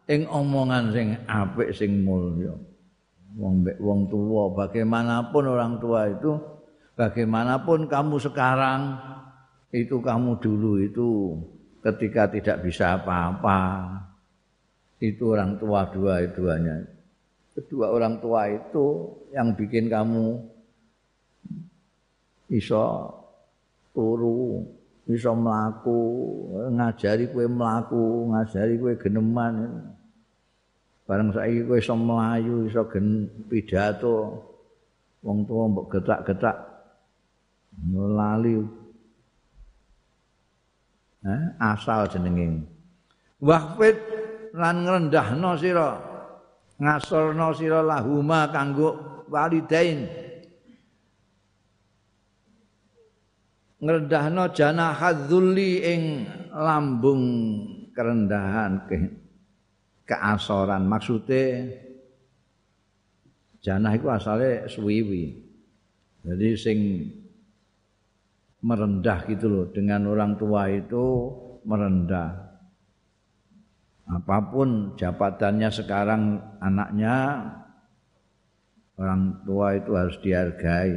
[0.07, 2.55] ing omongan sing apik sing mulya
[3.37, 6.35] wong wong tua bagaimanapun orang tua itu
[6.99, 8.99] bagaimanapun kamu sekarang
[9.71, 11.09] itu kamu dulu itu
[11.81, 13.59] ketika tidak bisa apa-apa
[15.01, 16.77] itu orang tua dua duanya.
[17.51, 20.39] Kedua orang tua itu yang bikin kamu
[22.53, 23.11] iso
[23.91, 24.63] turu
[25.09, 25.99] iso mlaku
[26.71, 29.83] ngajari kowe mlaku ngajari kowe geneman
[31.11, 34.47] bareng saiki kowe iso mlayu iso gen pidato
[35.19, 36.55] wong tuwa mbok getak-getak
[37.91, 38.63] lali
[41.27, 42.63] eh, asal jenenge.
[43.43, 43.99] Wahfid
[44.55, 45.99] lan ngrendahno sira
[46.79, 48.95] ngasorno sira lahuma kanggo
[49.27, 50.07] walidain.
[53.83, 56.01] Ngrendahno jana hadzulli ing
[56.55, 57.23] lambung
[57.91, 59.20] kerendahan ke
[60.05, 60.85] keasoran.
[60.87, 61.43] Maksude
[63.61, 65.51] janah iku asale suwiwi
[66.21, 66.79] jadi sing
[68.61, 71.05] merendah gitu loh dengan orang tua itu
[71.65, 72.53] merendah.
[74.05, 77.47] Apa pun jabatannya sekarang anaknya
[79.01, 80.93] orang tua itu harus dihargai.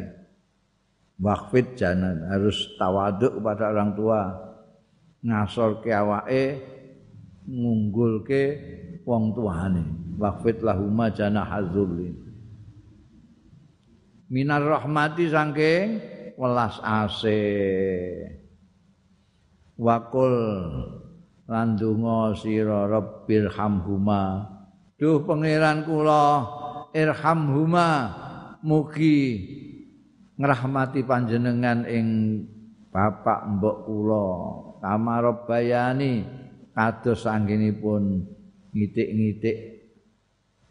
[1.15, 4.21] Wakfit jangan harus tawaduk kepada orang tua.
[5.25, 6.45] Ngasor ke awake
[7.49, 8.45] ngunggul ke
[9.05, 9.85] wong tuane
[10.19, 12.25] wakfit lahuma jana hazuli
[14.35, 17.41] minar rahmati saking welas ase.
[19.75, 20.35] Wakul
[21.51, 24.51] landunga sira rabbil hamhuma.
[24.95, 26.47] Duh pangeran kula
[26.95, 27.89] irhamhuma
[28.63, 29.43] mugi
[30.39, 32.07] ngrahmati panjenengan ing
[32.95, 34.27] bapak mbok kula.
[34.85, 36.13] Kamarabbayani
[36.77, 38.34] kados anggenipun
[38.75, 39.59] ngitik-ngitik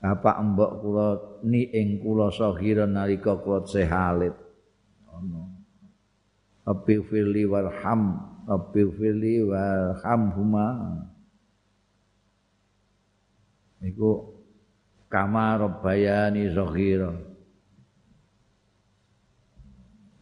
[0.04, 1.08] bapak mbok kula
[1.48, 4.36] ni ing kula sahira nalika kula sehalit
[5.08, 5.50] ono.
[6.63, 10.68] Rabbi firli warham Rabbi firli warhamhuma.
[13.84, 14.34] Iku
[15.13, 17.13] kama rabbayani zaghira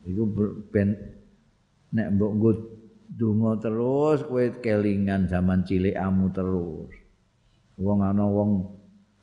[0.04, 0.24] iku
[0.68, 1.00] ben
[1.96, 2.52] nek mbok nggo
[3.12, 6.92] donga terus kowe kelingan zaman cilikamu terus
[7.80, 8.52] wong ana wong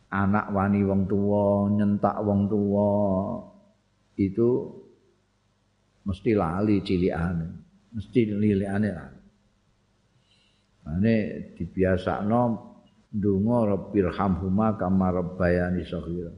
[0.09, 2.89] anak wani wong tuwa nyentak wong tuwa.
[4.19, 4.49] Itu
[6.09, 7.47] mesti lali cilikane
[7.93, 9.11] mesti lilikane lah
[10.89, 11.15] ane
[11.53, 12.41] dibiasakno
[13.13, 16.33] ndonga rabbirhamhuma kama rabbayani saghira.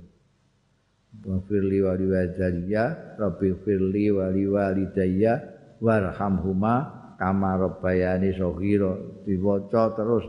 [1.10, 5.42] Wafirli wali wadaliya Rabbi firli wali walidayya
[5.82, 6.74] Warhamhuma
[7.18, 10.24] Kama rabbayani sohiro Diwoco terus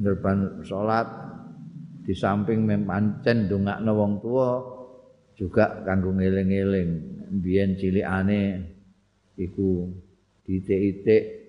[0.00, 1.06] Ngerban sholat
[2.06, 4.50] Di samping mempancen Dungakna wong tua
[5.36, 6.90] Juga kanggo ngiling-ngiling
[7.42, 8.74] Biyen cilik ane
[9.36, 9.92] iku
[10.46, 11.46] ditik-itik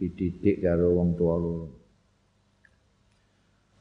[0.00, 1.68] dididik karo wong tuwa loro.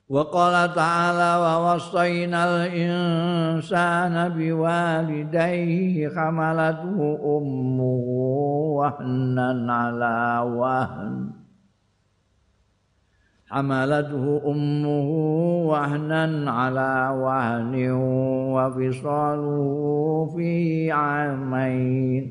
[0.09, 8.17] Wa qala ta'ala wa wasainal insana biwalidayhi hamalathu ummuhu
[8.81, 11.29] wahnan ala wahn
[13.54, 15.08] حملته أمه
[15.70, 16.92] وهنا على
[17.22, 17.90] وهن
[18.50, 19.70] وفصاله
[20.36, 22.24] في عامين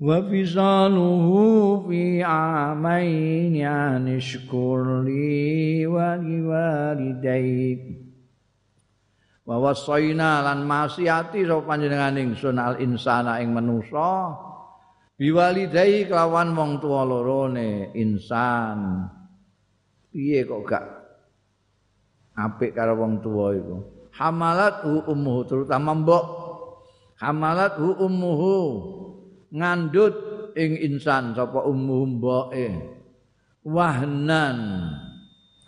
[0.00, 1.26] وفصاله
[1.88, 7.80] في عامين يعني اشكر لي ولوالديك
[9.46, 14.32] ووصينا lan maksiati sapa panjenengan ingsun al insana ing manusa
[15.18, 19.10] biwalidai kelawan wong tuwa lorone insan
[20.17, 20.85] Piye kok gak
[22.33, 23.77] apik karo wong tuwa iku?
[24.17, 26.25] Hamalat ummuhu terutama mbok.
[27.21, 28.57] Hamalat ummuhu
[29.53, 30.15] ngandut
[30.57, 32.67] ing insan sapa ummuhu mboke.
[33.61, 34.57] Wahnan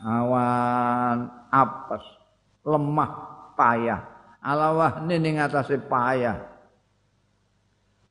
[0.02, 2.06] awan apes
[2.66, 3.12] lemah
[3.54, 4.02] payah.
[4.41, 6.41] Ala wahne ning atase payah.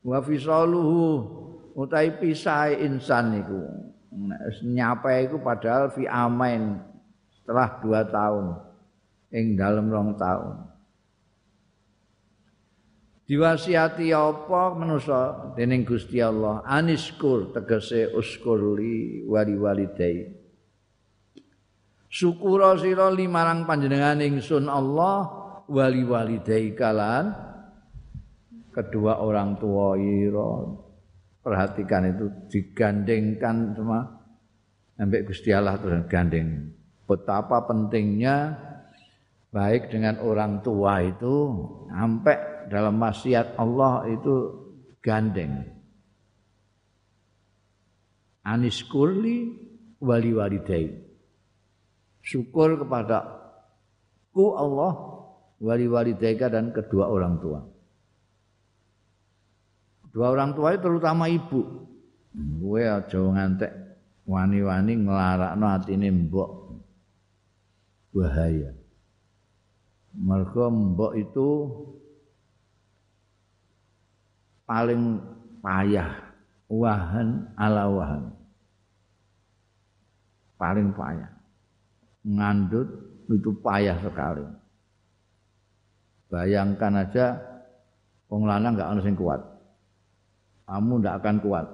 [0.06, 1.02] Wa fisaluhu
[1.74, 3.87] utai pisai insan iku
[4.64, 6.80] nyapa iku padahal fi amain
[7.30, 8.46] setelah dua tahun.
[9.28, 10.56] Ing dalam rong tahun.
[13.28, 15.52] Diwasiati apa manusa?
[15.52, 20.38] Dening Gusti Allah aniskur tegese uskurli wali walidai
[22.08, 25.28] syukura sira limarang panjenengan ingsun Allah
[25.68, 27.36] wali walidai kalan
[28.72, 30.87] kedua orang tua ira
[31.48, 34.04] perhatikan itu digandengkan semua
[35.00, 36.76] sampai Gusti Allah terus gandeng.
[37.08, 38.52] Betapa pentingnya
[39.48, 41.56] baik dengan orang tua itu
[41.88, 44.34] sampai dalam maksiat Allah itu
[45.00, 45.72] gandeng.
[48.44, 49.56] Anis kurli
[50.04, 50.84] wali walidai.
[52.20, 53.24] Syukur kepada
[54.36, 54.92] ku Allah
[55.64, 57.77] wali walidaika dan kedua orang tua
[60.18, 61.86] Dua orang tua itu terutama ibu.
[62.34, 63.70] Gue aja ngantek
[64.26, 66.74] wani-wani nglarakno atine mbok.
[68.10, 68.74] Bahaya.
[70.18, 71.48] Mergo mbok itu
[74.66, 75.22] paling
[75.62, 76.10] payah
[76.66, 78.34] wahan ala wahan.
[80.58, 81.30] Paling payah.
[82.26, 82.90] Ngandut
[83.30, 84.42] itu payah sekali.
[86.26, 87.38] Bayangkan aja
[88.26, 89.57] wong lanang enggak ono sing kuat.
[90.68, 91.66] Kamu tidak akan kuat.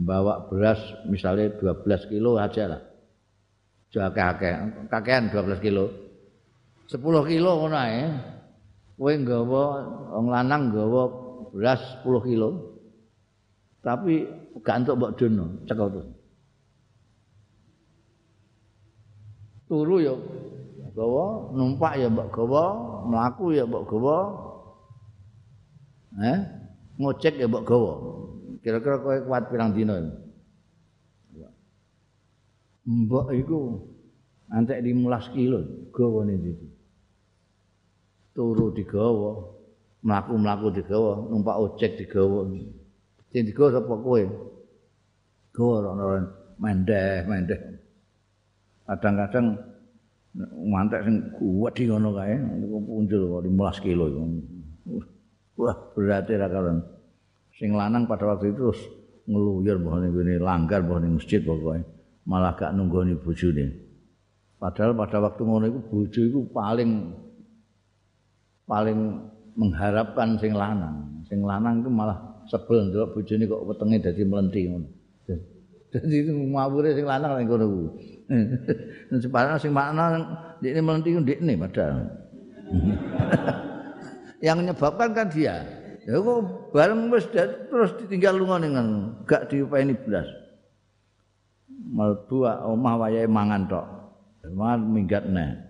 [0.00, 2.82] Bawa beras misalnya 12 kilo aja lah.
[3.92, 4.56] Jangan kakek,
[4.88, 5.84] kakean 12 kilo.
[6.88, 6.96] 10
[7.28, 8.08] kilo mana ya.
[8.96, 9.64] Kowe nggawa
[10.16, 11.02] wong lanang nggawa
[11.52, 12.80] beras 10 kilo.
[13.84, 14.24] Tapi
[14.64, 16.08] gak entuk mbok dono, cekel terus.
[19.68, 20.12] Turu ya
[20.96, 22.64] gawa, numpak ya mbok gawa,
[23.08, 24.16] mlaku ya mbok gawa.
[26.20, 26.59] Eh?
[27.00, 27.92] Ngocek ya mbok gawa.
[28.60, 29.96] Kira-kira kowe kuat pirang dina?
[32.84, 33.80] Mbok iku
[34.52, 35.58] antek 15 kilo
[35.96, 36.68] gawane iki.
[38.36, 39.42] Turu digawa,
[40.04, 42.46] mlaku-mlaku digawa, numpak ojek digawa.
[43.32, 44.22] Sing digawa sapa kowe?
[45.56, 46.20] Gawa ora
[46.60, 47.60] mendeh-mendeh.
[48.84, 49.46] Kadang-kadang
[50.68, 52.36] mantek sing kuat di ngono kae,
[52.68, 54.24] punjul 15 kilo iku.
[55.60, 56.80] Wah, berarti ra karon.
[57.60, 58.80] Sing lanang pada waktu itu terus
[59.28, 61.84] ngeluyur mbah ning ngene langgar mbah ning masjid pokoke.
[62.24, 63.68] Malah gak nunggoni bojone.
[64.56, 66.90] Padahal pada waktu ngono iku bojo iku paling
[68.64, 68.98] paling
[69.52, 71.24] mengharapkan sing lanang.
[71.28, 72.16] Sing lanang itu malah
[72.48, 74.88] sebel ndelok bojone kok wetenge dadi mlenti ngono.
[75.92, 77.88] Dadi ngawure sing lanang ning kono kuwi.
[79.24, 80.24] Separang sing makna
[80.64, 82.08] mlenti ku ndekne padahal.
[84.40, 85.62] yang menyebabkan kan dia.
[86.08, 88.72] Ya kok bareng wis terus ditinggal lunga ning
[89.28, 90.26] gak diupeni blas.
[91.68, 93.86] Malbu omah wayahe mangan tok.
[94.48, 95.60] Mangan minggat neh.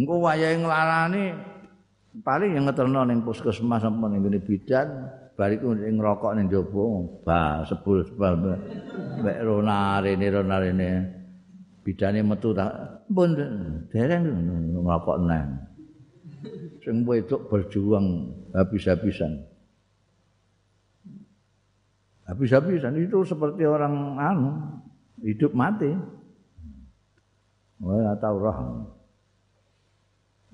[0.00, 1.36] Engko wayahe nglarani
[2.24, 4.88] paling yang ngeterno ning puskesmas apa ning ngene bidan
[5.36, 6.84] bariku ning ngrokok ning jaba
[7.24, 8.36] ba sebul sebal
[9.24, 10.90] mek rona rene rona rene
[11.80, 13.32] bidane metu tak pun
[13.88, 14.28] dereng
[14.76, 15.71] ngrokok neh
[16.82, 19.46] sing wedok berjuang habis-habisan.
[22.26, 24.50] Habis-habisan itu seperti orang anu
[25.22, 25.90] hidup mati.
[27.82, 28.58] Wah, tahu roh.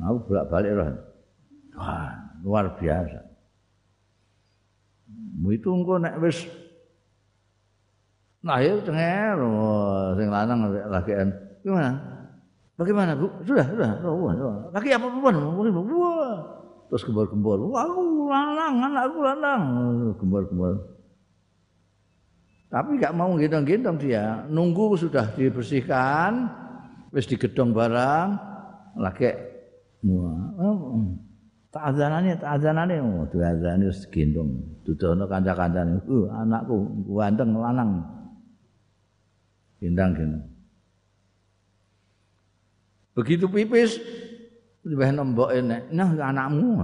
[0.01, 0.89] Aku bolak-balik roh.
[1.76, 2.12] Wah,
[2.45, 3.29] luar biasa.
[5.49, 6.45] itu engko nek wis
[8.43, 12.18] lahir cenger oh, sing lanang lagian gimana
[12.79, 13.26] bagaimana bu?
[13.43, 13.91] Sudah sudah.
[14.70, 15.35] Lagi apa perempuan?
[15.35, 16.59] Wah
[16.89, 18.01] terus gembor-gembor wah aku
[18.33, 19.62] lanang anakku lanang.
[20.16, 20.97] Gembor-gembor
[22.68, 24.45] tapi gak mau gendong-gendong dia.
[24.49, 26.53] Nunggu sudah dibersihkan
[27.12, 28.29] wis digedong barang
[29.01, 29.33] lagi
[30.05, 30.37] wah
[31.68, 32.97] tak azanane tak azanane.
[33.05, 38.01] Oh diazani wis gendong dudono kanca-kancane uh anakku ganteng lanang.
[39.81, 40.57] Gendang gendang
[43.19, 43.99] begitu pipis
[44.89, 46.81] Lebih nembok nek nah anakmu.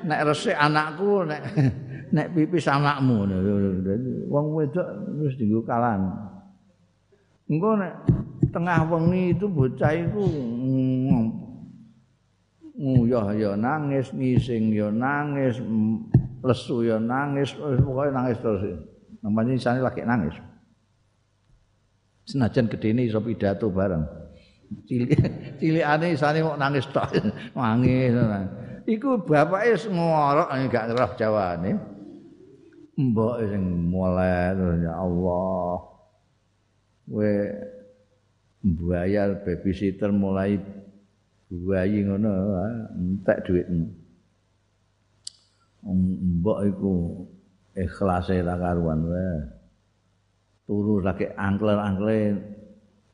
[0.00, 1.42] nek resik anakku nek
[2.14, 3.28] nek pipis anakmu.
[4.32, 4.86] Wong wedok
[5.20, 6.08] wis dienggo kalan.
[7.52, 7.94] Engko nek
[8.48, 10.24] tengah wengi itu bocah iku
[12.80, 15.60] nguyah ya nangis, ngising ya nangis,
[16.40, 18.62] lesu ya nangis, pokoknya nangis terus.
[19.20, 20.32] Namanya isane lagi nangis.
[22.30, 24.06] Senajan gedene iso pidato bareng.
[24.86, 25.10] Cilik
[25.58, 27.10] cilikane isane mau nangis tok.
[27.58, 28.14] Nangis.
[28.86, 31.72] Iku bapake ngorok gak ngerah jawane.
[32.94, 34.54] Mbok sing mulai
[34.86, 35.74] ya Allah.
[37.10, 37.50] We
[38.62, 40.60] bayar babysitter mulai
[41.50, 42.30] bayi ngono
[42.94, 43.88] entek dhuwitmu
[45.82, 46.92] mbok iku
[47.72, 49.34] ikhlase ra karuan wae
[50.70, 52.38] turu lagi angkler-angkle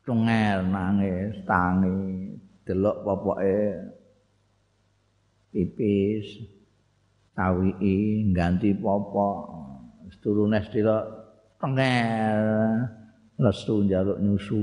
[0.05, 2.37] cengel nangis tangi
[2.69, 3.81] delok popoke
[5.49, 6.45] pipis
[7.33, 9.57] tawiki ganti popok.
[10.21, 11.05] Turu nes delok
[11.57, 12.45] tengel
[13.41, 14.61] lesu njaluk nyusu.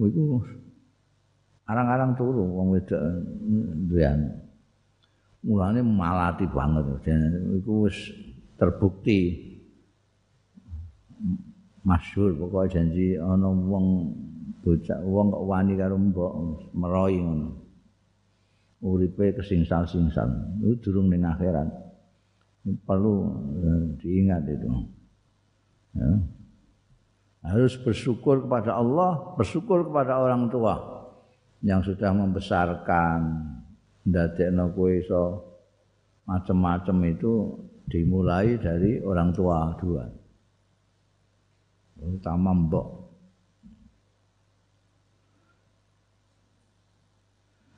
[0.00, 0.40] Iku
[1.68, 3.04] arang-arang turu wong wedok
[3.84, 4.32] duyan
[5.44, 7.04] mulane malati banget.
[7.04, 8.00] Dan iku wis
[8.56, 9.45] terbukti
[11.86, 14.10] masyhur pokoke janji ana wong
[14.66, 16.32] bocah wong kok wani karo mbok
[16.74, 17.48] meroi ngono.
[18.82, 21.70] Uripe kesingsal-singsal itu durung ning akhirat.
[22.82, 23.14] Perlu
[24.02, 24.68] diingat itu.
[25.96, 26.10] Ya.
[27.46, 30.74] harus bersyukur kepada Allah bersyukur kepada orang tua
[31.62, 33.18] yang sudah membesarkan
[34.02, 35.24] ndadekno kowe iso
[36.26, 37.32] macam-macam itu
[37.86, 40.25] dimulai dari orang tua dua
[42.00, 43.06] utama mbok.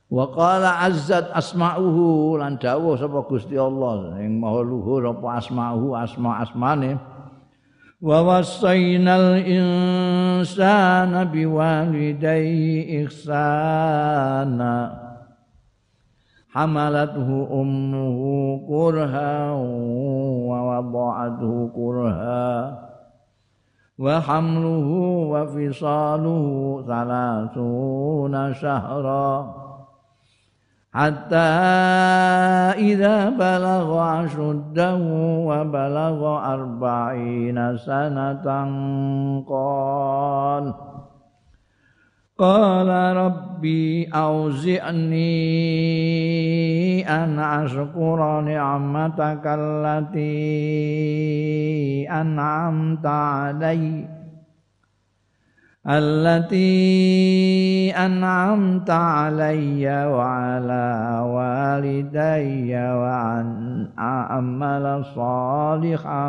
[0.08, 6.96] Wa qala azzat asma'uhu lan dawuh sapa Gusti Allah yang maha luhur apa asma'uhu asma-asmane
[8.00, 14.96] wa wasainal insana biwalidayhi ihsana.
[16.56, 22.87] Hamalathu ummuhu kurha wa wada'athu kurha.
[23.98, 24.88] وحمله
[25.30, 29.54] وفصاله ثلاثون شهرا.
[30.94, 31.36] حتى
[32.78, 33.88] إذا بلغ
[34.24, 34.98] أشده
[35.46, 36.20] وبلغ
[36.54, 38.46] أربعين سنة
[39.48, 40.74] قال
[42.38, 45.38] قال ربي أوزعني
[47.08, 50.28] أن أشكر نعمتك التي
[52.10, 54.18] أنعمت عليّ
[55.88, 56.70] التي
[57.96, 66.28] أنعمت علي وعلى والدي وأن أعمل صالحا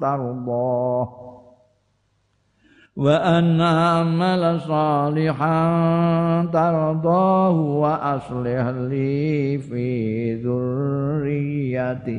[0.00, 1.29] ترضاه.
[2.95, 5.59] وأن أعمل صالحا
[6.53, 9.89] ترضاه وأصلح لي في
[10.39, 12.15] ذريتي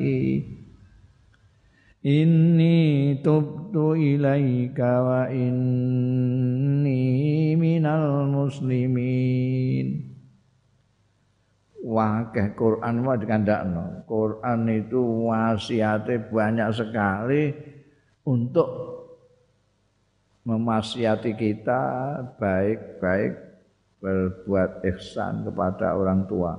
[2.06, 7.02] Inni tubtu ilaika wa inni
[7.58, 10.06] minal muslimin.
[11.82, 14.06] Wakeh Quran wa dikandakno.
[14.06, 17.50] Quran itu wasiate banyak sekali
[18.22, 18.70] untuk
[20.41, 21.81] memasiati kita
[22.41, 23.33] baik-baik
[24.01, 26.57] berbuat ihsan kepada orang tua.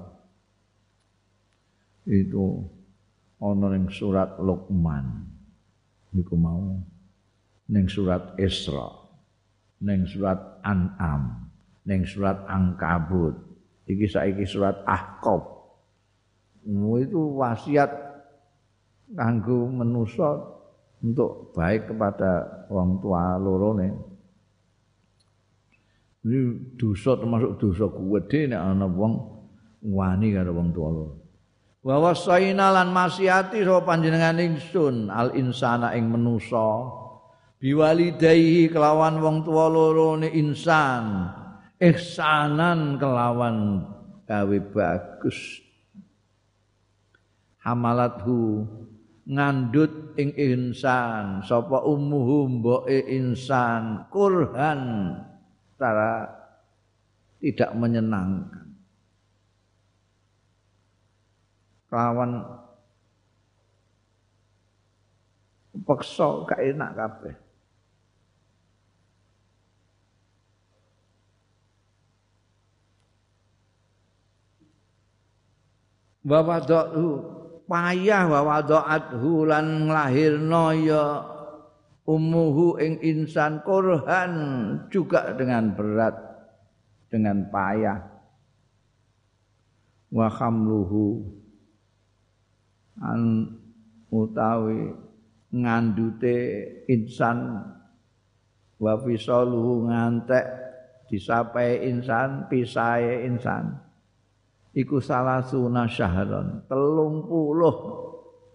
[2.06, 2.66] Itu
[3.42, 5.32] ana ning surat Luqman.
[6.12, 6.76] niku mau
[7.72, 8.84] ning surat Isra
[9.80, 11.48] ning surat An'am
[11.88, 13.32] ning surat Angkabut
[13.88, 15.40] iki saiki surat Ahqaf
[17.00, 17.90] itu wasiat
[19.16, 20.61] kanggo manusa
[21.02, 23.88] untuk baik kepada orang tua lorone.
[26.22, 26.40] Ini
[26.78, 29.12] dosa termasuk dosa gede nek ana wong
[29.82, 31.14] wani karo wong tua loro.
[31.82, 36.86] Wa wasaina lan masiati sapa panjenengan ingsun al insana ing manusa
[37.58, 41.26] biwalidayhi kelawan wong tuwa loro ne insan
[41.82, 43.82] ihsanan kelawan
[44.30, 45.58] gawe bagus.
[47.66, 48.62] Hamalathu
[49.22, 55.14] ngandut ing insan sapa ummuhu mboke insan kurhan
[55.74, 56.26] secara
[57.38, 58.66] tidak menyenangkan.
[61.92, 62.40] Lawan
[65.82, 67.34] peksa gak enak kabeh.
[76.22, 81.06] Wa wada'u payah wa wada'athu lan nglahirno ya
[82.06, 84.32] umuhu ing insan kurhan
[84.90, 86.16] juga dengan berat
[87.12, 88.00] dengan payah.
[90.12, 91.24] Wa khamluhu
[93.00, 93.20] an
[94.12, 94.92] utawi
[95.52, 96.38] ngandute
[96.88, 97.68] insan.
[98.82, 100.42] Wa fisaluhu ngantek
[101.06, 103.78] disapai insan pisahe insan
[104.76, 106.64] iku salah suna syahron.
[106.68, 107.76] Telung puluh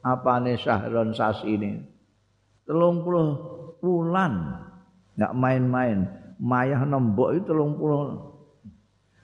[0.06, 1.86] apane syahron sasine?
[2.68, 3.28] Telung puluh
[3.82, 4.62] bulan
[5.18, 6.00] nggak main-main.
[6.38, 8.22] Mayah nembok itu telung puluh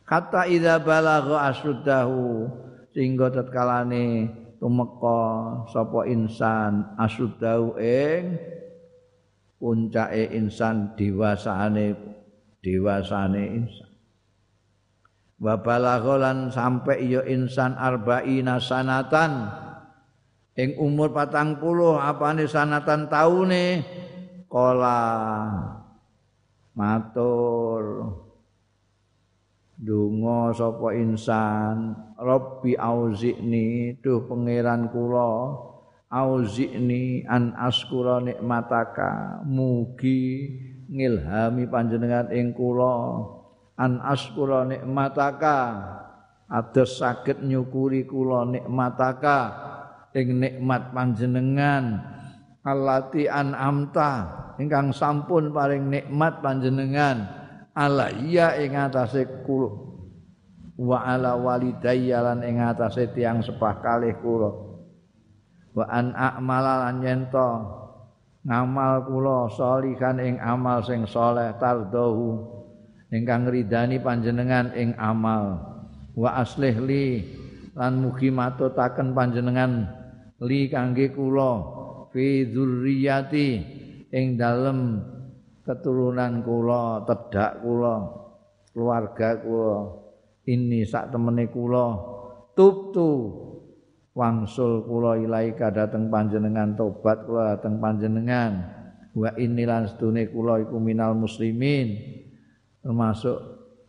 [0.03, 2.49] kata idza balagha asuddahu
[2.89, 5.21] sehingga tatkalane tumeka
[5.69, 8.41] sapa insan asuddahu ing
[9.61, 11.93] puncake insan dewasane
[12.65, 13.92] dewasane insan
[15.43, 19.51] wa balagholan sampai ya insan arba'ina sanatan.
[20.55, 23.83] Ing umur patang puluh apane sanatan taune?
[24.47, 25.03] Kola.
[26.71, 27.83] Matur.
[29.75, 31.91] Donga sapa insan?
[32.15, 35.59] Rabbi auzikni duh pangeran kula.
[36.07, 39.43] Auzikni an askura nikmataka.
[39.43, 40.55] Mugi
[40.87, 43.41] ngilhami panjenengan ing kula
[43.77, 45.59] an askura nikmataka.
[46.53, 49.39] Ada sakit nyukuri kula nikmataka.
[50.13, 51.97] Ing nikmat panjenengan.
[52.61, 54.11] Alati an amta.
[54.61, 57.25] Ingkang sampun paling nikmat panjenengan.
[57.73, 59.93] Ala iya ing atase kula
[60.77, 64.51] wa ala walidayya lan ing atase tiyang sepah kalih kula.
[65.73, 67.49] Wa an a'mala lan yento
[68.45, 72.61] ngamal kula salihan ing amal sing saleh tardahu
[73.13, 75.61] ingkang ridani panjenengan ing amal.
[76.17, 77.05] Wa aslih li
[77.77, 79.85] lan mugi matutaken panjenengan
[80.41, 81.53] li kangge kula
[82.09, 83.49] fi dzurriyyati
[84.13, 85.01] ing dalem
[85.61, 87.95] keturunan kula tedak kula
[88.73, 89.77] keluarga kula.
[90.43, 91.95] Ini sak temene kula
[92.51, 93.31] tuptu
[94.11, 98.81] wangsul kula ilaika dateng panjenengan tobat kula dateng panjenengan.
[99.13, 102.21] Wa inilan sedune kula iku minal muslimin
[102.83, 103.39] termasuk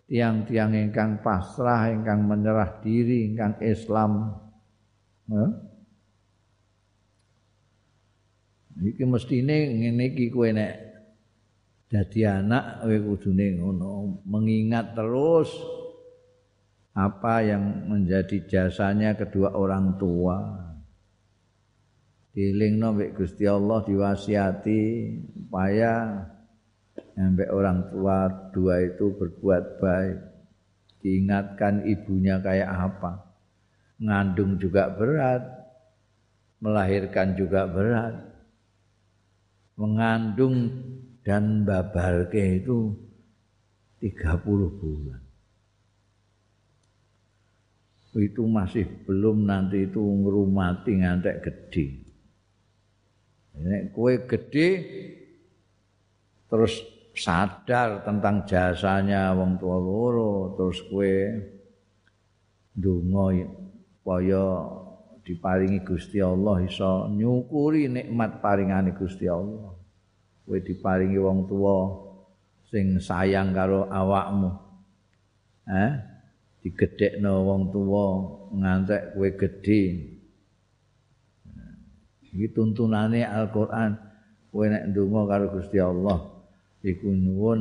[0.06, 4.38] tiang-tiang ingkang pasrah, ingkang menyerah diri, ingkang Islam.
[5.26, 5.46] Ya.
[8.74, 10.74] Iki mestine ngene iki kowe nek
[11.90, 15.50] dadi anak kowe kudune ngono, mengingat terus
[16.94, 20.38] apa yang menjadi jasanya kedua orang tua.
[22.34, 24.82] Dilingno mek Gusti Allah diwasiati
[25.30, 26.18] supaya
[27.14, 30.18] sampai orang tua dua itu berbuat baik.
[31.00, 33.34] Diingatkan ibunya kayak apa.
[34.02, 35.42] Ngandung juga berat.
[36.58, 38.14] Melahirkan juga berat.
[39.78, 40.70] Mengandung
[41.24, 42.94] dan babarke itu
[44.00, 45.22] 30 bulan.
[48.14, 51.86] Itu masih belum nanti itu ngerumati ngantek gede.
[53.58, 54.68] Ini kue gede
[56.46, 61.30] terus sadar tentang jasanya wong tua loro terus kue
[62.74, 63.46] ndonga
[64.02, 64.46] kaya
[65.24, 69.72] diparingi Gusti Allah iso nyukuri nikmat paringane Gusti Allah.
[70.44, 71.76] Kowe diparingi wong tua
[72.68, 74.50] sing sayang karo awakmu.
[75.64, 75.92] Eh?
[76.60, 78.04] Digedhekno wong tua
[78.52, 79.82] ngantek kowe gedhe.
[82.34, 83.96] Iki tuntunane Al-Qur'an.
[84.52, 86.33] Kowe nek ndonga karo Gusti Allah
[86.84, 87.08] iku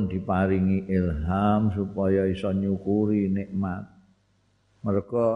[0.04, 3.88] diparingi ilham supaya iso nyukuri nikmat.
[4.84, 5.26] Mereka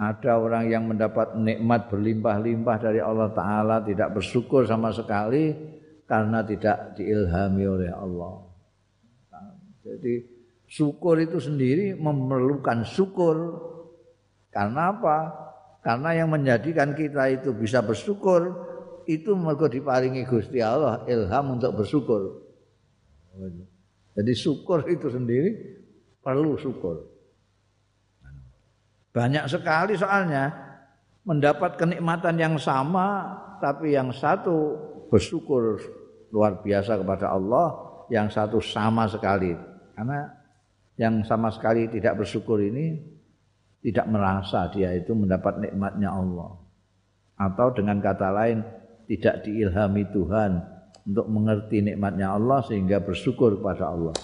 [0.00, 5.52] ada orang yang mendapat nikmat berlimpah-limpah dari Allah Ta'ala tidak bersyukur sama sekali
[6.08, 8.48] karena tidak diilhami oleh Allah.
[9.84, 10.24] Jadi
[10.64, 13.60] syukur itu sendiri memerlukan syukur.
[14.48, 15.18] Karena apa?
[15.84, 18.72] Karena yang menjadikan kita itu bisa bersyukur
[19.04, 22.41] itu mergo diparingi Gusti Allah ilham untuk bersyukur.
[24.12, 25.50] Jadi syukur itu sendiri
[26.22, 27.08] perlu syukur.
[29.12, 30.48] Banyak sekali soalnya
[31.22, 34.74] mendapat kenikmatan yang sama tapi yang satu
[35.12, 35.78] bersyukur
[36.32, 37.76] luar biasa kepada Allah,
[38.08, 39.52] yang satu sama sekali.
[39.92, 40.32] Karena
[40.96, 42.96] yang sama sekali tidak bersyukur ini
[43.84, 46.56] tidak merasa dia itu mendapat nikmatnya Allah.
[47.36, 48.64] Atau dengan kata lain
[49.06, 50.62] tidak diilhami Tuhan
[51.02, 54.14] untuk mengerti nikmatnya Allah sehingga bersyukur kepada Allah.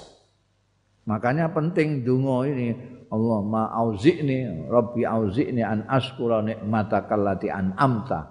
[1.09, 2.77] Makanya penting dungo ini
[3.09, 8.29] Allah ma auzi'ni rabbi auzi'ni an askura nikmataka allati an'amta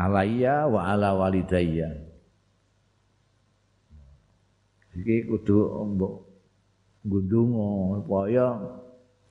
[0.00, 1.92] alayya wa ala walidayya.
[4.94, 5.58] Iki kudu
[5.94, 6.14] mbok
[7.04, 8.46] ngundungo supaya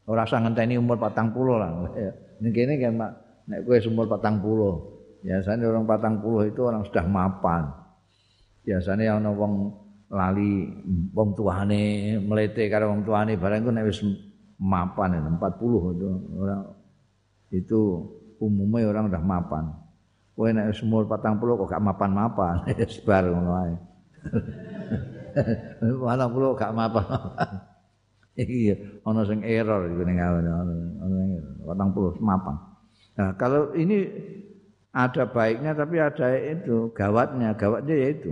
[0.04, 1.72] Ora usah ngenteni umur 40 lah.
[2.44, 3.00] Ning kene kan
[3.48, 4.93] nek kowe umur 40.
[5.24, 7.64] Biasanya orang 40 itu orang sudah mapan.
[8.68, 9.72] Biasanya ana wong
[10.12, 10.68] lali
[11.16, 14.04] wong tuane melete karo wong tuane barang nek wis
[14.62, 15.40] mapan 40
[15.98, 16.08] itu
[16.38, 16.62] orang
[17.50, 17.80] itu
[18.44, 19.64] umumnya orang udah mapan.
[20.34, 23.74] Kowe nek umur 40 kok gak mapan-mapan, sebar ngono ae.
[25.82, 27.50] 40 gak mapan-mapan.
[28.34, 30.74] Iya, ana sing error iku ning ngene ana
[31.70, 32.58] 40 mapan.
[33.14, 34.10] Nah, kalau ini
[34.94, 38.30] ada baiknya tapi ada itu gawatnya, gawatnya yaitu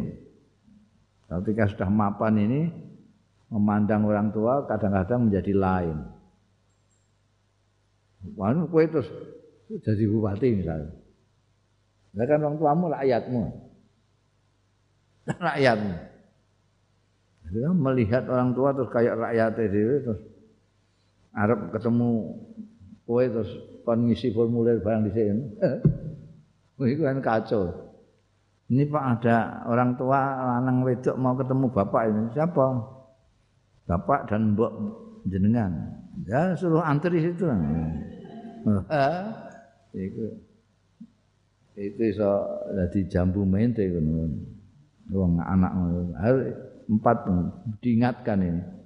[1.26, 2.62] ketika sudah mapan ini
[3.50, 5.98] memandang orang tua kadang-kadang menjadi lain.
[8.38, 9.10] Wah, kowe terus
[9.82, 10.94] jadi bupati misalnya.
[12.14, 13.44] Lah kan orang tuamu rakyatmu.
[15.50, 15.96] Rakyatmu.
[17.52, 20.22] Ya, melihat orang tua terus kayak rakyat itu terus
[21.34, 22.38] Arab ketemu
[23.08, 23.52] kowe terus
[23.82, 25.44] kon ngisi formulir barang di sini.
[26.88, 27.70] Itu kan kacau.
[28.72, 32.24] Ini Pak ada orang tua lanang wedok mau ketemu bapak ini.
[32.32, 32.66] Siapa?
[33.84, 34.72] Bapak dan mbok
[35.28, 35.92] jenengan.
[36.24, 37.46] Ya suruh antri situ.
[39.92, 40.24] itu
[41.76, 42.32] itu iso
[42.72, 44.32] dadi jambu mente ngono.
[45.12, 46.00] Wong anak ngono
[46.88, 47.18] empat
[47.84, 48.81] diingatkan ini.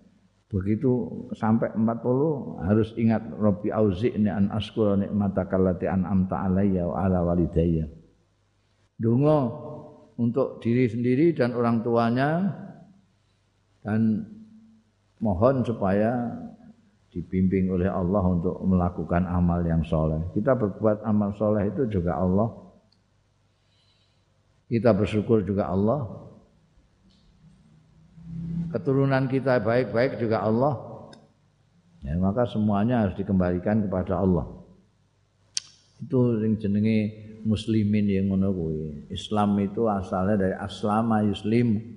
[0.55, 0.91] Begitu
[1.35, 7.27] sampai empat puluh harus ingat Rabbi auzi'ni an askura nikmataka allati an'amta alayya wa ala
[7.27, 7.91] walidayya.
[8.95, 9.39] Dungo
[10.15, 12.55] untuk diri sendiri dan orang tuanya
[13.83, 14.31] dan
[15.19, 16.39] mohon supaya
[17.11, 20.23] dibimbing oleh Allah untuk melakukan amal yang soleh.
[20.31, 22.47] Kita berbuat amal soleh itu juga Allah.
[24.71, 26.31] Kita bersyukur juga Allah
[28.75, 30.75] keturunan kita baik-baik juga Allah.
[32.03, 34.51] Ya, maka semuanya harus dikembalikan kepada Allah.
[36.03, 36.99] Itu yang jenenge
[37.47, 39.07] muslimin yang kuwi.
[39.07, 41.95] Islam itu asalnya dari aslama yuslim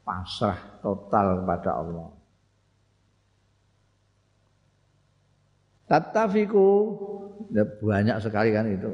[0.00, 2.08] pasrah total kepada Allah.
[5.84, 6.68] Tatafiku
[7.52, 8.90] ya banyak sekali kan itu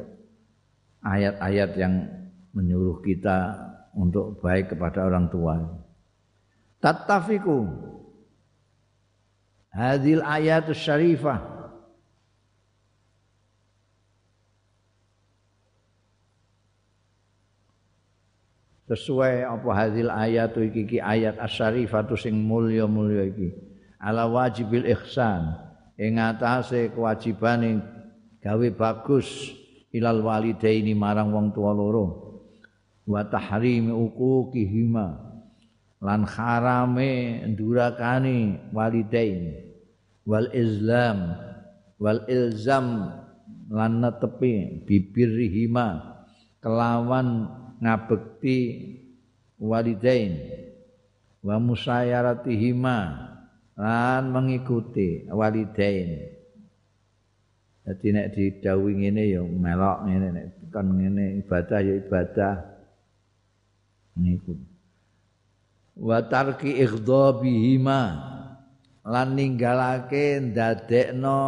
[1.05, 1.95] ayat-ayat yang
[2.57, 3.55] menyuruh kita
[3.93, 5.86] untuk baik kepada orang tua
[6.87, 7.67] tattafiku
[9.75, 11.59] hadil ayat syarifah.
[18.87, 23.51] Sesuai apa hadil ayat iki iki ayat asyarifatu sing mulya-mulya iki.
[23.99, 25.59] Ala wajibil ihsan.
[25.99, 27.83] Ing atase kewajibane
[28.39, 29.27] gawe bagus
[29.91, 32.39] ilal walidaini marang wong tua loro.
[33.11, 35.26] Wa tahrimi uquqihima
[36.01, 39.65] lan harame ndurakani walidain.
[40.27, 41.39] Wal islam
[42.03, 43.15] wal ilzam
[43.71, 46.19] lan netepi bibirihima
[46.61, 47.47] kelawan
[47.81, 48.59] ngabekti
[49.63, 50.35] walidain.
[51.47, 52.99] Wa musayaratihima
[53.79, 56.35] lan mengikuti walidain.
[57.87, 62.55] Jadi nek didhawuhi ngene ya melok ngene nek kan ngene ibadah ya ibadah.
[64.19, 64.76] Ngikuti
[65.97, 68.01] wa tarki ighdabihima.
[69.07, 71.41] Lan ninggalake ndadekno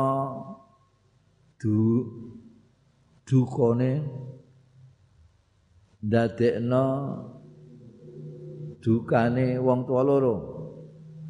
[1.61, 2.07] du
[3.29, 3.93] dukone.
[5.99, 6.85] Ndadekno
[8.81, 10.37] dukane wong tua loro.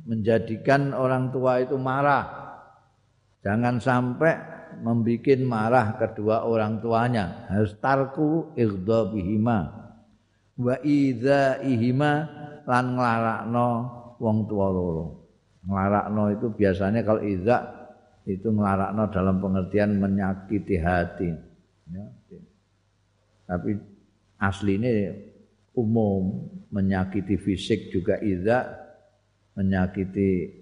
[0.08, 2.28] Menjadikan orang tua itu marah.
[3.44, 4.34] Jangan sampai
[4.84, 7.48] membikin marah kedua orang tuanya.
[7.48, 9.58] Harus tarku ighdabihima.
[10.60, 12.37] Wa idzaihima
[12.68, 13.68] lan nglarakno
[14.20, 15.06] wong tua loro.
[15.64, 17.78] Nglarakno itu biasanya kalau iza
[18.28, 21.32] itu nglarakno dalam pengertian menyakiti hati
[21.88, 22.04] ya.
[23.48, 23.72] tapi
[24.36, 25.16] aslinya
[25.72, 28.68] umum menyakiti fisik juga iza
[29.56, 30.60] menyakiti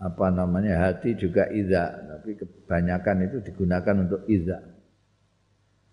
[0.00, 4.56] apa namanya hati juga iza tapi kebanyakan itu digunakan untuk iza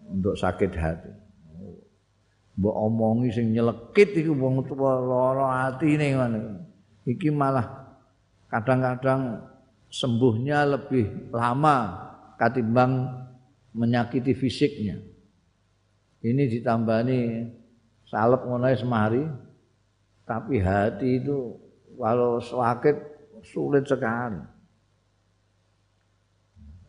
[0.07, 1.11] untuk sakit hati
[2.53, 6.39] mbok omongi sing nyelekit iku wong tuwa lara atine ngono
[7.09, 7.83] iki malah
[8.53, 9.41] kadang-kadang
[9.93, 11.77] sembuhnya lebih lama
[12.37, 13.23] ketimbang
[13.73, 14.97] menyakiti fisiknya.
[16.23, 17.45] Ini ditambani
[18.07, 19.23] salep ngono semari,
[20.23, 21.57] tapi hati itu
[21.97, 22.95] kalau sakit
[23.43, 24.39] sulit sekali.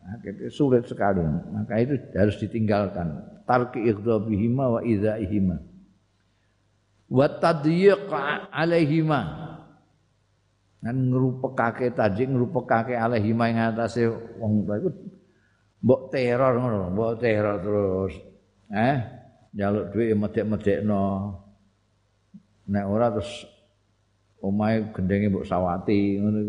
[0.05, 3.34] Sakit sulit sekali, maka itu harus ditinggalkan.
[3.45, 5.61] Tarki ighdabihima wa idzaihima.
[7.13, 8.09] Wa tadyiq
[8.49, 9.21] alaihima.
[10.81, 14.05] Kan ngrupekake tajik ngrupekake alaihi ing atase
[14.37, 14.89] wong iku
[15.81, 18.13] mbok teror ngono mbok teror terus.
[18.69, 18.97] Eh
[19.53, 21.01] njaluk dhuwit medek-medekno
[22.69, 23.49] nek ora terus
[24.45, 26.39] omahe gendenge mbok sawati ngono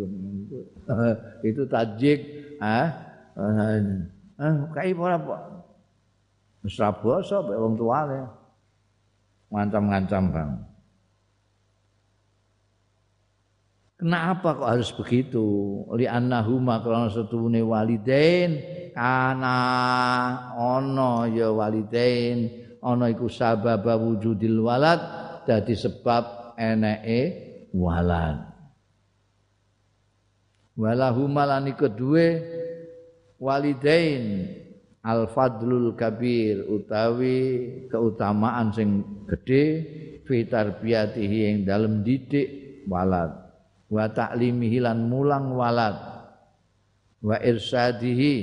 [1.49, 2.21] itu tajik
[2.61, 2.89] ah
[4.37, 5.17] eh kae ora
[6.67, 8.27] wis basa wong tuane.
[9.47, 10.53] Ngancam-ngancam bang.
[13.97, 15.47] Kenapa kok harus begitu?
[15.95, 18.59] Li annahuma karena setune walidain?
[18.93, 19.57] Kana
[20.59, 22.67] ono ya walidain.
[22.83, 25.01] Ono iku sabab wujudil walad
[25.47, 27.21] dadi sebab eneke
[27.73, 28.43] walad.
[30.77, 32.45] Walahuma lan kedue
[33.41, 34.25] walidain
[35.07, 37.39] al fadlul kabir utawi
[37.87, 39.65] keutamaan sing gedhe
[40.27, 43.31] fi tarbiyatihi ing dalem didik walad.
[43.87, 45.95] Wa ta'limihi lan mulang walad.
[47.23, 48.35] Wa irsadihi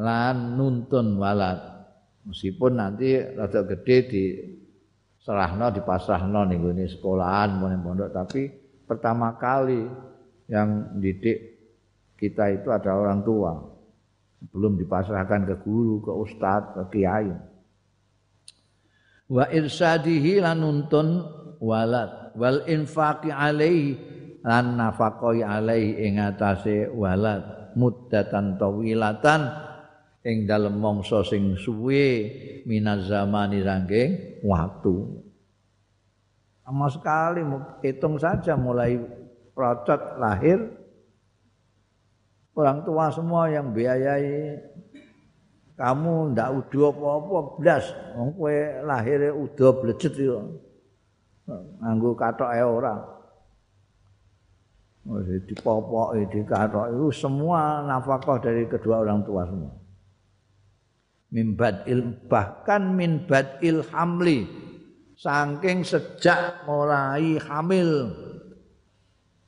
[0.00, 1.60] lan nuntun walad.
[2.24, 4.24] Meskipun nanti rada gede di
[5.20, 8.48] serahno dipasrahno ning ngene sekolahan pondok tapi
[8.84, 9.88] pertama kali
[10.52, 11.56] yang didik
[12.20, 13.73] kita itu ada orang tua
[14.52, 17.32] belum dipasrahkan ke guru ke ustadz ke kiai.
[19.30, 21.24] Wa irsadihi lan nuntun
[21.62, 23.96] walad wal infaqi alaihi
[24.44, 29.48] lan nafaqoi alaihi ing atase walad muddatan tawilatan
[30.24, 32.28] ing dalem mangsa sing suwe
[32.68, 35.24] minaz zamani saking waktu
[36.64, 37.44] sama sekali
[37.84, 38.96] hitung saja mulai
[39.52, 40.64] procot lahir
[42.54, 44.58] orang tua semua yang biayai.
[45.74, 47.84] Kamu ndak udah apa-apa blas.
[48.14, 50.62] Wong kowe lahir udah blejet yo.
[51.82, 52.94] Nganggo katoke ora.
[55.04, 56.94] Oh, dipopok, dikatok.
[56.94, 59.74] Itu semua nafkah dari kedua orang tua semua.
[61.34, 63.26] Mimbad il bahkan min
[63.60, 64.46] il hamli.
[65.18, 68.14] Saking sejak mulai hamil.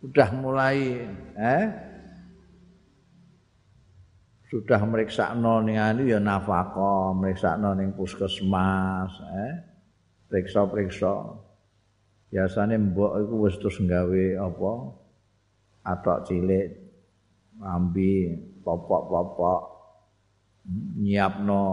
[0.02, 1.06] Sudah mulai
[1.38, 1.85] eh
[4.46, 9.54] sudah meriksa ning anu ya nafkah, meriksa ning puskesmas, eh
[10.30, 11.14] periksa-periksa.
[12.30, 14.72] Biasanya mbok iku wis terus nggawe apa?
[15.86, 16.66] atok cilik
[17.62, 18.34] ambi
[18.66, 19.60] popok-popok
[20.98, 21.64] nyiapno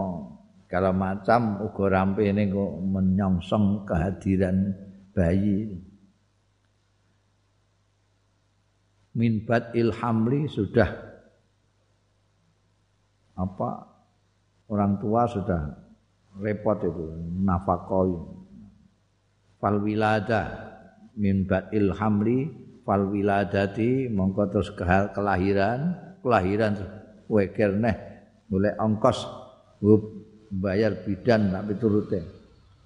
[0.64, 4.70] segala macam uga rampene kok menyongsong kehadiran
[5.14, 5.70] bayi
[9.14, 11.13] minbat ilhamli sudah
[13.34, 13.70] apa?
[14.64, 15.76] Orang tua sudah
[16.40, 17.04] repot itu
[17.44, 18.16] nafakoi.
[19.60, 20.42] Fal wilada
[21.14, 22.48] minbat ilhamli
[22.82, 24.70] fal wiladati mongko terus
[25.14, 26.74] kelahiran kelahiran
[27.28, 27.96] weker neh
[28.48, 29.24] mulai ongkos
[30.48, 32.20] bayar bidan tak piturute.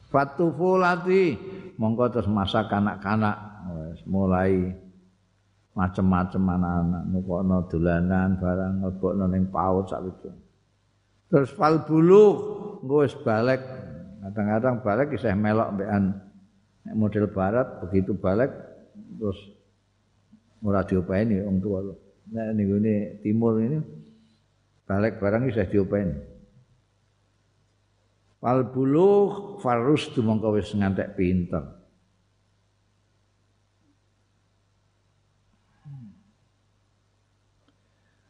[0.08, 1.36] Fatufulati
[1.78, 3.36] mongko terus masa kanak-kanak
[4.08, 4.74] mulai
[5.78, 10.30] macem-macem anak-anak nukono dolanan barang ngelbokno ning paut sak itu
[11.30, 12.24] terus fal bulu
[12.82, 13.62] wis balik
[14.26, 16.18] kadang-kadang balik isih melok mbekan
[16.98, 18.50] model barat begitu balik
[19.18, 19.38] terus
[20.62, 21.94] ora diopeni wong tua lho.
[22.28, 22.76] Nek niku
[23.24, 23.78] timur ini
[24.84, 26.16] balik barang bisa diopeni.
[28.38, 31.77] Wal buluh farus mongko wis ngantek pinter.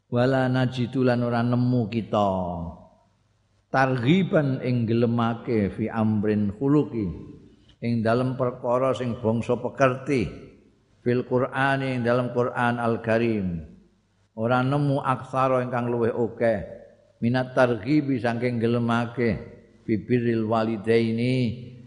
[0.08, 2.30] Wala najidu lan ora nemu kita.
[3.68, 7.04] Targhiban ing gelemake fi amrin khuluqi
[7.84, 10.24] ing dalem perkara sing bangsa pekerti
[11.04, 13.60] fil Qur'ani dalam Qur'an Al-Karim.
[14.38, 16.64] Ora nemu aksara ingkang luwih akeh
[17.20, 19.36] minat targhibi saking gelemake
[19.82, 21.34] bibiril walidaini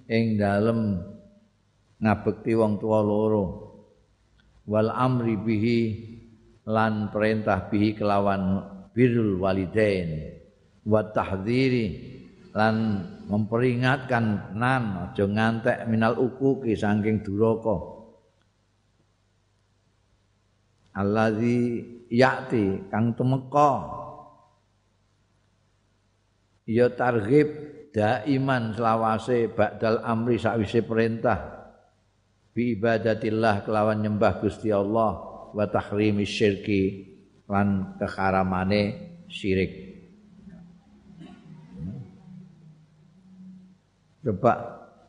[0.05, 0.99] ing dalem
[1.97, 3.70] ngabekti wong tua loro
[4.65, 5.81] wal amri bihi
[6.69, 8.61] lan perintah bihi kelawan
[8.93, 10.37] birrul walidain.
[10.85, 11.87] Wa tahdhiri
[12.51, 17.77] lan memperingatkan nan aja ngantek minal ukuki saking duraka.
[20.91, 21.79] Allazi
[22.11, 24.01] yati kang tumeka.
[26.67, 27.47] Ya targhib
[27.91, 31.60] daiman selawase ba'dal amri sakwise perintah
[32.51, 35.11] bi ibadatillah kelawan nyembah Gusti Allah
[35.51, 37.11] wa tahrimi syirki
[37.47, 39.91] lan keharamane syirik.
[44.21, 44.53] Coba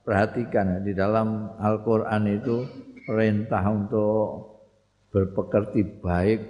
[0.02, 2.64] perhatikan di dalam Al-Quran itu
[3.04, 4.52] perintah untuk
[5.12, 6.40] berpekerti baik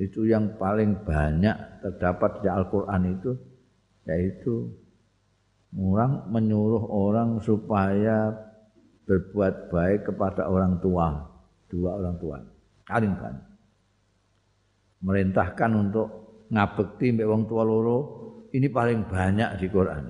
[0.00, 3.32] itu yang paling banyak terdapat di Al-Quran itu
[4.04, 4.68] yaitu
[5.76, 8.32] orang menyuruh orang supaya
[9.10, 11.26] berbuat baik kepada orang tua
[11.66, 12.38] dua orang tua
[12.86, 13.46] paling banyak
[15.02, 16.08] merintahkan untuk
[16.54, 17.98] ngabekti mbek wong tua loro
[18.54, 20.04] ini paling banyak di Quran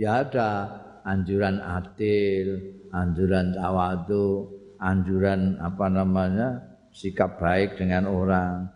[0.00, 0.48] ya ada
[1.06, 2.46] anjuran adil,
[2.90, 4.50] anjuran tawadu,
[4.82, 6.48] anjuran apa namanya
[6.90, 8.66] sikap baik dengan orang,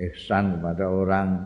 [0.00, 1.44] ihsan kepada orang,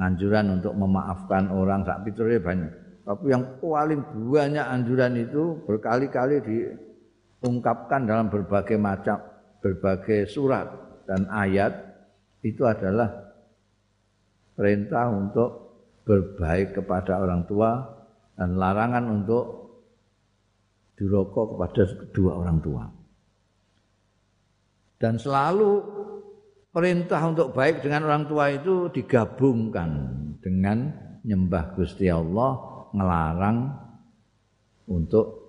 [0.00, 2.08] anjuran untuk memaafkan orang, sak
[2.40, 2.87] banyak.
[3.08, 9.16] Tapi yang paling banyak anjuran itu berkali-kali diungkapkan dalam berbagai macam,
[9.64, 10.68] berbagai surat
[11.08, 11.72] dan ayat
[12.44, 13.08] itu adalah
[14.52, 15.50] perintah untuk
[16.04, 17.80] berbaik kepada orang tua
[18.36, 19.44] dan larangan untuk
[20.92, 22.84] duraka kepada kedua orang tua.
[25.00, 25.80] Dan selalu
[26.76, 29.90] perintah untuk baik dengan orang tua itu digabungkan
[30.44, 30.92] dengan
[31.24, 33.74] nyembah Gusti Allah, ngelarang
[34.88, 35.48] untuk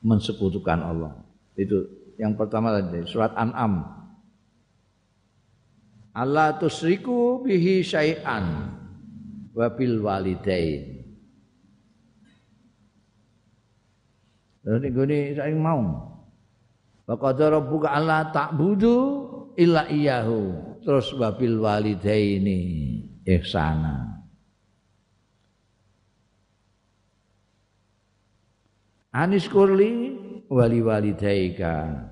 [0.00, 1.12] mensekutukan Allah.
[1.56, 1.84] Itu
[2.16, 3.84] yang pertama tadi surat An'am.
[6.10, 8.76] Allah tusriku bihi syai'an
[9.54, 11.00] wabil walidain.
[14.60, 15.80] Lalu ini saya mau.
[17.08, 18.96] Faqad rabbuka alla ta'budu
[19.56, 20.40] illa iyyahu.
[20.84, 22.60] Terus wabil walidaini
[23.24, 24.19] ihsana.
[29.10, 30.14] Anis kurli
[30.46, 32.06] wali walidaika.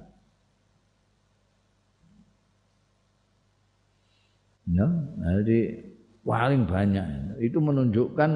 [4.69, 4.87] No,
[5.43, 5.79] jadi
[6.27, 7.07] paling banyak.
[7.41, 8.31] Itu menunjukkan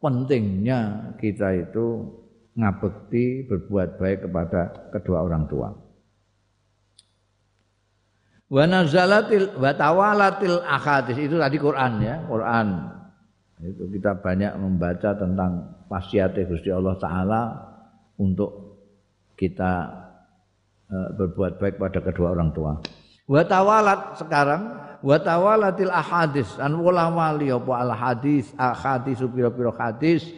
[0.00, 2.08] pentingnya kita itu
[2.56, 5.70] ngabekti berbuat baik kepada kedua orang tua.
[8.50, 10.58] Wa nazalatil wa tawalatil
[11.14, 12.66] itu tadi Quran ya, Quran.
[13.62, 17.69] Itu kita banyak membaca tentang wasiat Gusti Allah taala
[18.20, 18.76] untuk
[19.32, 19.88] kita
[20.92, 22.76] uh, berbuat baik pada kedua orang tua.
[23.24, 24.62] Wa tawalat sekarang
[25.00, 26.60] wa tawalatil ahadis.
[26.60, 30.28] An wali apa al hadis ahadis pira-pira hadis.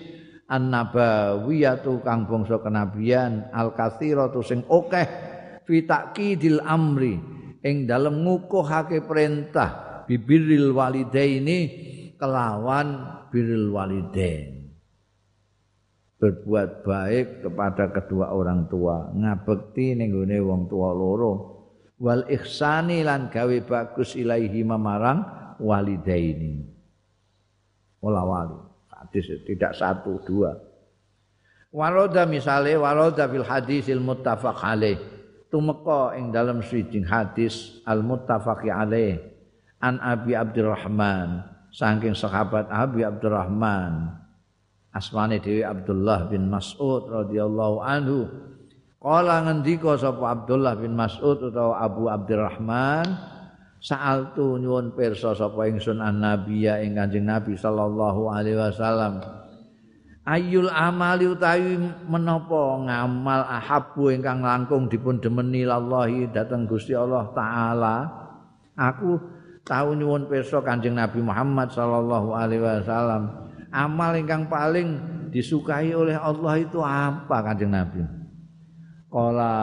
[0.46, 5.06] An nabawiyatu kang bangsa kenabian al katsiratu sing akeh
[5.66, 7.18] fi taqidil amri.
[7.62, 11.58] Ing dalem ngukuhake perintah bibiril walidaini
[12.18, 14.61] kelawan birrul walidain
[16.22, 19.10] berbuat baik kepada kedua orang tua.
[19.10, 21.34] Ngabekti ning wong tua loro.
[21.98, 25.26] Wal ihsani lan gawe bagus ilaihi mamarang
[25.58, 26.62] walidaini.
[27.98, 28.58] Wala wali.
[28.86, 30.54] Hadis tidak satu dua.
[31.74, 35.02] Waroda misale waroda fil hadisil muttafaq alaih.
[35.50, 39.18] Tumeka ing dalam swijing hadis al muttafaqi alaih.
[39.82, 41.50] An abi abdurrahman.
[41.74, 44.21] Saking sahabat abi abdurrahman
[44.92, 48.28] asmane dewi abdullah bin mas'ud radhiyallahu anhu.
[49.02, 53.02] Kala ngendika sapa Abdullah bin Mas'ud utawa Abu Abdurrahman
[53.82, 59.18] Sa'altu nyuwun pirsa sapa ingsun annabiya ing Kanjeng Nabi sallallahu alaihi wasallam.
[60.22, 68.06] Ayul amali utawi menapa ngamal ahabbu ingkang langkung dipun demeni lallahi dhateng Gusti Allah taala.
[68.78, 69.18] Aku
[69.66, 73.41] tahu nyuwun pirsa Kanjeng Nabi Muhammad sallallahu alaihi wasallam
[73.72, 75.00] amal ingkang paling
[75.32, 78.04] disukai oleh Allah itu apa Kanjeng Nabi
[79.08, 79.54] Kala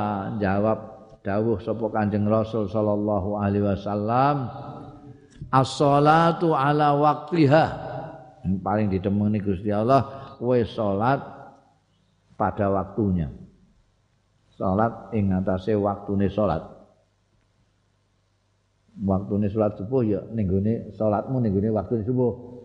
[0.42, 0.80] jawab
[1.22, 4.50] dawuh sapa Kanjeng Rasul sallallahu alaihi wasallam
[5.50, 7.66] As-salatu ala waqtiha.
[8.46, 11.20] Yang paling ditemeni Gusti Allah kowe salat
[12.38, 13.34] pada waktunya.
[14.54, 16.64] Salat ing atase waktune salat.
[19.00, 21.56] salat subuh ya ning gone salatmu ning
[22.06, 22.59] subuh.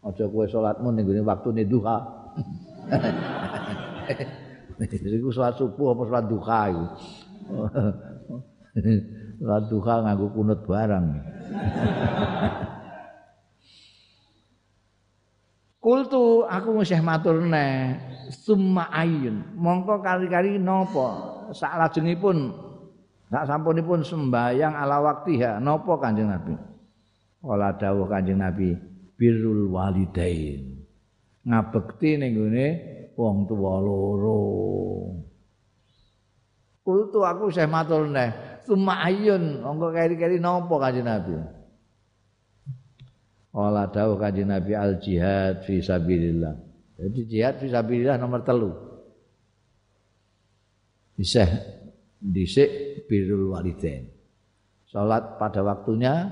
[0.00, 1.96] Aja kowe salatmu ning gone waktune duha.
[4.80, 6.84] Iku salat subuh apa salat duha iku.
[9.44, 11.06] Salat duha nganggo kunut barang.
[15.80, 17.96] Kultu aku mesti matur neh
[18.28, 22.52] summa ayun mongko kali-kali napa sak lajengipun
[23.32, 26.52] sak sampunipun sembayang ala waktiha napa Kanjeng Nabi
[27.40, 28.76] Kala dawuh Kanjeng Nabi
[29.20, 30.80] birrul walidain
[31.44, 32.68] ngabekti ning gone
[33.12, 34.40] wong tuwa loro
[36.80, 41.60] Kultu aku mesti matur neh summa ayun mongko kali-kali napa Kanjeng Nabi
[43.50, 46.54] Ola dawuh kanjeng Nabi al jihad fi sabilillah.
[47.02, 48.70] Jadi jihad fi sabilillah nomor telu.
[51.18, 51.42] Bisa
[52.22, 54.06] dhisik birrul walidain.
[54.86, 56.30] Salat pada waktunya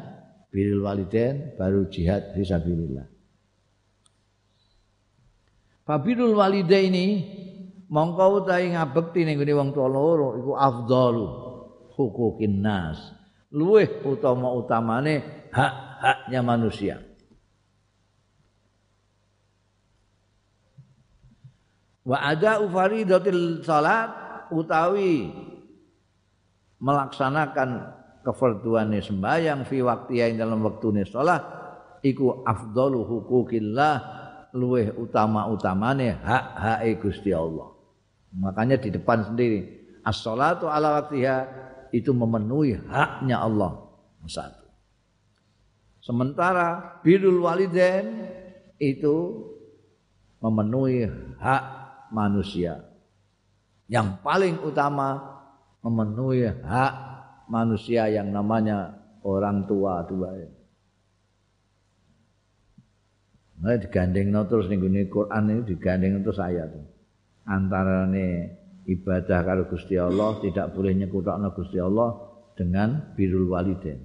[0.58, 3.06] birrul walidain baru jihad fi sabilillah.
[5.86, 7.22] Fabirul walidaini
[7.86, 11.26] mongko utahe ngabekti ning gone wong tuwa loro iku afdalu
[11.94, 12.98] hukukin nas.
[13.54, 16.98] Luweh utama-utamane hak-haknya manusia.
[22.08, 24.08] wa ada ufaridatil salat
[24.48, 25.28] utawi
[26.80, 27.97] melaksanakan
[28.28, 31.40] kefarduane sembahyang fi waktiya ing dalam waktune salat
[32.04, 33.96] iku afdalu hukukillah
[34.52, 37.72] luweh utama-utamane hak-hake Gusti Allah.
[38.36, 39.64] Makanya di depan sendiri
[40.04, 41.36] as-salatu ala waktiha
[41.88, 43.88] itu memenuhi haknya Allah.
[44.28, 44.68] Satu.
[46.04, 48.28] Sementara birrul walidain
[48.76, 49.40] itu
[50.44, 51.08] memenuhi
[51.40, 51.64] hak
[52.12, 52.84] manusia.
[53.88, 55.16] Yang paling utama
[55.80, 57.07] memenuhi hak
[57.48, 58.94] manusia yang namanya
[59.24, 60.36] orang tua dua.
[63.58, 66.70] Nah, digandeng terus nih gini Quran ini digandeng terus ayat
[67.48, 68.54] antara nih
[68.86, 72.14] ibadah kalau Gusti Allah tidak boleh nyekutakno Gusti Allah
[72.54, 73.98] dengan birul walidain.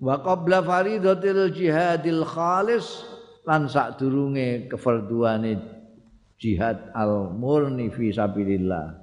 [0.00, 3.04] Wa qabla faridatil jihadil khalis
[3.44, 5.60] lan sadurunge kefarduane
[6.40, 8.99] jihad al murni fi sabilillah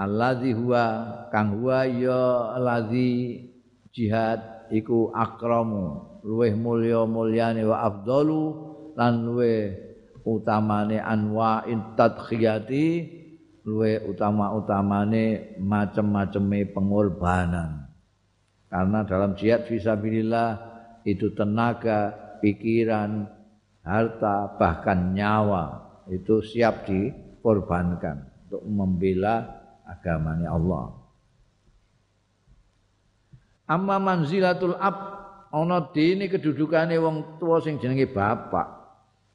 [0.00, 0.84] alladzi huwa
[1.28, 3.44] kang huwa ya alladzi
[3.92, 8.42] jihad iku akramu luweh mulya mulyane wa afdalu
[8.96, 9.76] lan luweh
[10.24, 13.20] utamane anwa'in tadkhiyati
[13.64, 17.92] luweh utama-utamane macem-maceme pengorbanan.
[18.70, 20.50] Karena dalam jihad fisabilillah
[21.02, 23.26] itu tenaga, pikiran,
[23.82, 29.59] harta, bahkan nyawa itu siap dikorbankan untuk membela
[29.90, 30.94] agamanya Allah.
[33.66, 34.96] Amma manzilatul ab
[35.50, 38.66] ana dene kedudukane wong tua sing jenenge bapak.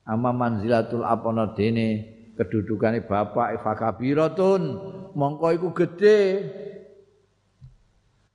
[0.08, 4.62] Amma manzilatul ab ana dene kedudukane bapak fakabiratun
[5.16, 6.20] mongko iku gedhe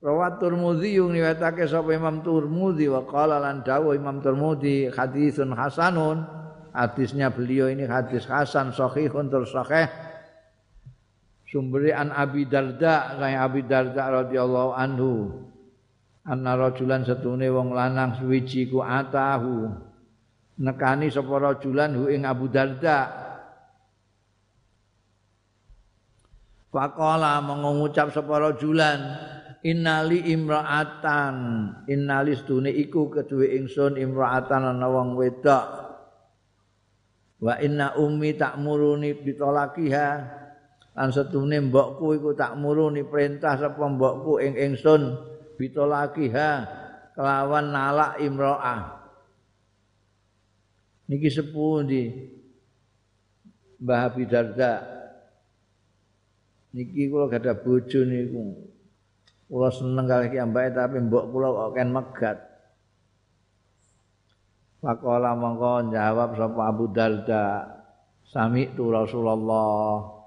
[0.00, 6.24] Rawat Turmudi yung niwetake sapa Imam Turmudi wa qala lan dawuh Imam Turmudi hadisun hasanun
[6.72, 9.92] hadisnya beliau ini hadis hasan sahihun terus sahih
[11.50, 15.12] sumberi an Abi Darda kaya Abi Darda radhiyallahu anhu.
[16.22, 19.66] Anna rajulan setune wong lanang suwiji ku atahu.
[20.62, 23.10] Nekani sapa rajulan hu ing Abu Darda.
[26.70, 29.00] Faqala mengucap sapa rajulan
[29.66, 31.34] innali imra'atan.
[31.90, 35.66] Innali stune iku kedue ingsun imra'atan ana wong wedok.
[37.40, 40.39] Wa inna ummi ta'muruni bitolakiha
[40.94, 45.16] lan setune mbokku iku takmuruni perintah sapa mbokku ing ingsun
[45.56, 46.50] bitolakiha
[47.14, 49.00] kelawan nalak imra'ah
[51.06, 52.30] niki sepundi
[53.80, 54.72] Mbah Abi Darda.
[56.76, 58.54] Niki kula gadah bojo niku.
[59.48, 62.38] Kula seneng kali kiambake tapi mbok kula kok ken megat.
[64.80, 67.44] Pakola mongko jawab sapa Abu Darda.
[68.30, 70.19] Sami tu Rasulullah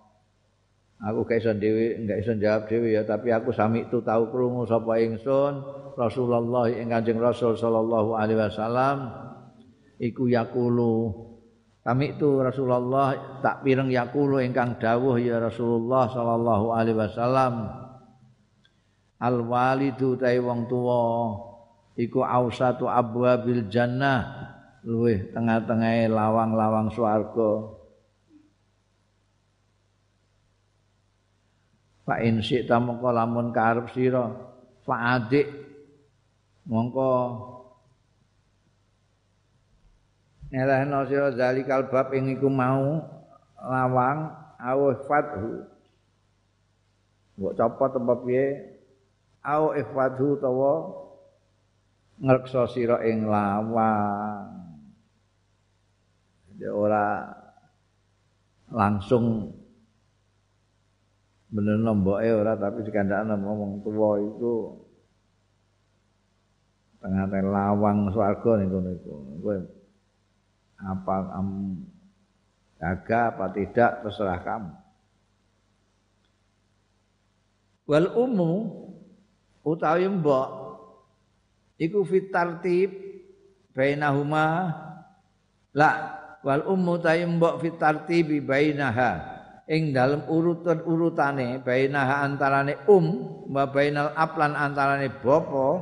[1.03, 4.63] aku gak iso dhewe enggak iso jawab dhewe ya tapi aku sami tu tahu krungu
[4.63, 5.59] sapa ingsun
[5.99, 9.11] Rasulullah ing Kanjeng Rasul sallallahu alaihi wasallam
[9.99, 11.23] iku yakulu
[11.83, 17.53] kami itu Rasulullah tak pireng yakulu ingkang dawuh ya Rasulullah sallallahu alaihi wasallam.
[19.19, 21.03] Al walidu tai wong tuwa
[21.99, 24.47] iku ausatu abwabil jannah.
[24.87, 27.82] Luweh tengah-tengahe lawang-lawang swarga
[32.03, 34.27] fa in syi'ta mongko lamun karep sira?
[34.83, 35.47] Fa adik
[36.67, 37.11] mongko
[40.51, 43.01] ngelehno sira zalikal bab ing iku mau
[43.57, 45.65] lawang awuh fathu
[47.39, 48.45] mbok copot apa piye?
[49.43, 50.73] Au ihfadhu tawa
[52.21, 54.47] ngreksa sira ing lawang.
[56.53, 57.27] Jadi ora
[58.71, 59.51] langsung
[61.53, 64.73] bener nomboke ora tapi dikandakno ngomong tuwa itu
[66.97, 69.57] tengah-tengah lawang swarga niku niku kowe
[70.81, 71.61] apa kamu
[72.81, 74.73] jaga apa tidak terserah kamu.
[77.87, 78.51] Wal umu
[79.63, 80.49] utawi mbok
[81.79, 82.91] iku fitartib
[83.75, 84.71] bainahuma
[85.75, 85.91] la
[86.43, 89.32] wal ummu ta'i mbok fitartibi bainaha
[89.67, 93.05] ing dalem urutan urutane bainaha antarane um
[93.47, 95.79] wa bainal aplan antarane bapa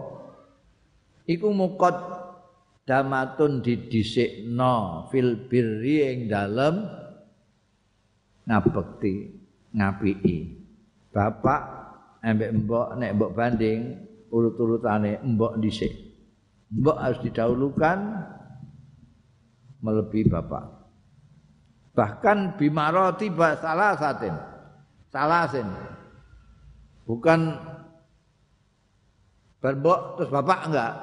[1.26, 1.98] iku mukot
[2.86, 6.86] damatun didhisikno fil birri ing dalem
[8.46, 9.14] ngabekti
[9.72, 10.38] ngapiki.
[11.12, 11.62] Bapak
[12.24, 13.80] embek mbok nek mbok banding
[14.32, 15.92] urut-urutane mbok dhisik.
[16.72, 18.00] Mbok harus didahulukan
[19.84, 20.81] melebihi bapak
[21.92, 24.36] bahkan bimaroti salah satin.
[25.12, 25.68] Salasin
[27.04, 27.60] bukan
[29.60, 30.94] berbok terus bapak enggak?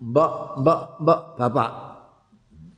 [0.00, 0.32] Mbok
[0.64, 1.70] mbok mbok bapak.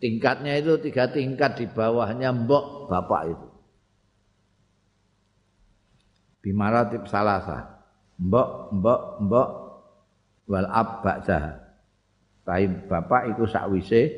[0.02, 3.48] Tingkatnya itu tiga tingkat di bawahnya mbok bapak itu.
[6.43, 7.78] Bimaratib salasa
[8.18, 9.51] mbok mbok mbok.
[10.43, 11.62] Wal ba'dah
[12.43, 14.10] Tapi bapak itu sakwise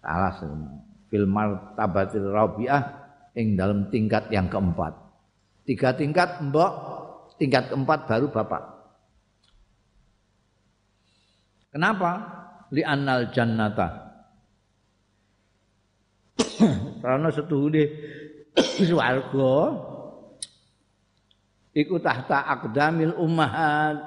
[0.00, 0.32] salah
[1.12, 2.82] fil martabatil rabi'ah
[3.36, 4.96] ing dalam tingkat yang keempat.
[5.68, 6.72] Tiga tingkat mbok.
[7.36, 8.62] Tingkat keempat baru bapak.
[11.68, 12.10] Kenapa?
[12.72, 13.88] Li annal jannata.
[17.04, 17.84] Karena setuhune
[18.88, 19.56] swarga.
[21.72, 24.00] Iku tahta aqdamil ummahat.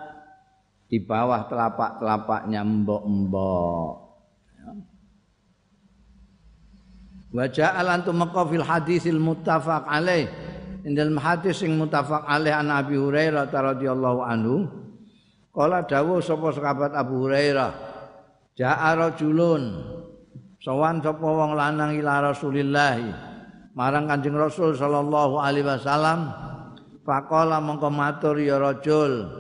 [0.86, 4.06] Di bawah telapak-telapaknya mbok-mbok.
[7.36, 10.32] Wa ja'al antum fil hadisil muttafaq alaih.
[10.88, 14.86] Indal hadis sing muttafaq alaih an Abi Hurairah radhiyallahu anhu
[15.56, 17.72] Kala dawuh sapa sahabat Abu Hurairah,
[18.60, 19.80] ja'a rajulun
[20.60, 23.00] sowan sapa wong lanang ila Rasulillah
[23.72, 26.28] marang Kanjeng Rasul sallallahu alaihi wasallam
[27.08, 29.32] faqala mongko matur ya rajul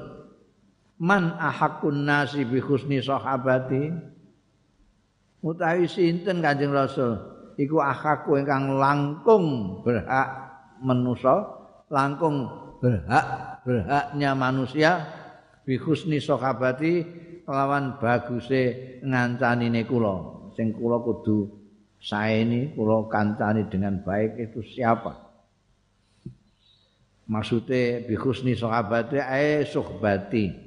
[1.03, 3.91] man ahakun nasi bi husni sahabati
[5.43, 10.27] utawi sinten Kanjeng Rasul iku ahaku ingkang langkung berhak.
[10.83, 11.47] manusa
[11.87, 12.47] langkung
[12.83, 14.91] berhak berhaknya manusia
[15.65, 17.01] bi husni sahabati
[17.49, 20.35] lawan baguse ngancanine kula.
[20.55, 21.51] Sing kula kudu
[21.99, 25.25] saeni kula kancani dengan baik itu siapa?
[27.25, 30.63] Maksudnya bi husni sahabati ae suhbati.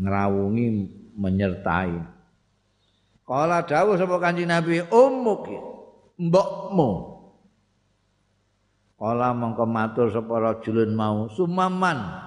[0.00, 0.66] Ngrawungi
[1.20, 2.19] menyertai
[3.30, 5.46] kala dawuh sapa kanjeng Nabi ummuk
[6.18, 6.90] mbokmu
[8.98, 12.26] kala mongko matur sapa rajulun mau sumaman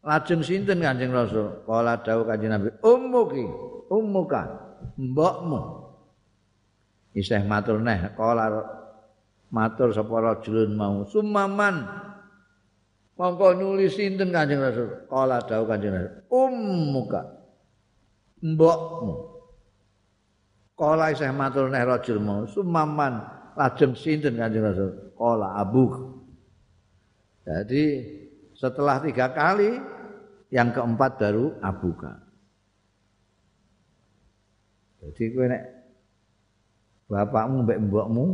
[0.00, 1.60] Lajeng sinten Kanjeng Rasul?
[1.68, 3.44] Kala dawuh Kanjeng Nabi, ummuki,
[3.92, 4.48] ummuka,
[4.96, 5.60] mbokmu.
[7.12, 8.48] Isih matur neh, kala
[9.52, 11.84] matur sapa rajulun mau, sumaman.
[13.20, 15.04] Mongko nulis sinten Kanjeng Rasul?
[15.04, 17.20] Kala dawuh Kanjeng Rasul, ummuka,
[18.40, 19.29] mbokmu.
[20.80, 23.20] Kala isih matur neh rajul mau, sumaman.
[23.52, 25.12] Lajeng sinten Kanjeng Rasul?
[25.12, 25.92] Kala abuk.
[27.44, 27.84] Jadi
[28.56, 29.76] setelah tiga kali
[30.52, 32.20] yang keempat baru abuka
[35.00, 35.64] jadi kowe nek
[37.08, 38.24] bapakmu mbek mbokmu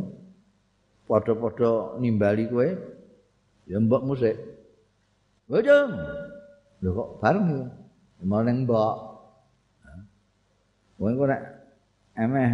[1.06, 2.66] padha-padha nimbali kowe
[3.70, 4.36] ya mbokmu sik
[5.46, 5.94] Bojong.
[6.82, 7.62] Lho kok bareng ya?
[8.26, 8.94] Mau neng mbok.
[10.98, 11.42] Kowe kok nek
[12.16, 12.50] emeh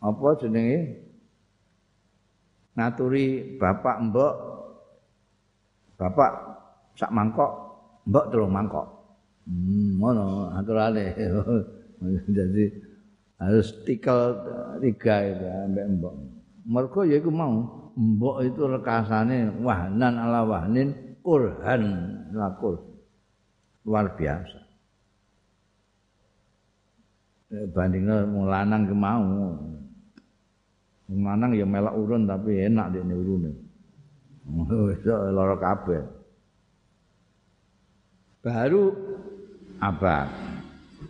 [0.00, 0.80] apa jenenge?
[2.74, 4.34] Ngaturi bapak mbok
[5.94, 6.32] bapak
[6.98, 7.50] sak mangkok
[8.06, 8.86] mbok telung mangkok.
[9.46, 11.14] Hmm ngono aturane
[12.38, 12.64] jadi
[13.38, 14.34] harus tikel
[14.82, 16.14] tiga itu ambek mbok.
[16.64, 17.54] Mergo ya iku mau
[17.94, 21.82] mbok itu rekasane wahnan ala wahnin kurhan
[22.34, 22.80] lakul.
[23.84, 24.63] Luar biasa
[27.72, 29.24] bandingnya lanang ke mau
[31.10, 33.52] lanang ya melak urun tapi enak dia urun
[34.94, 36.02] Iso lara kabeh.
[38.44, 38.92] Baru
[39.80, 40.28] apa?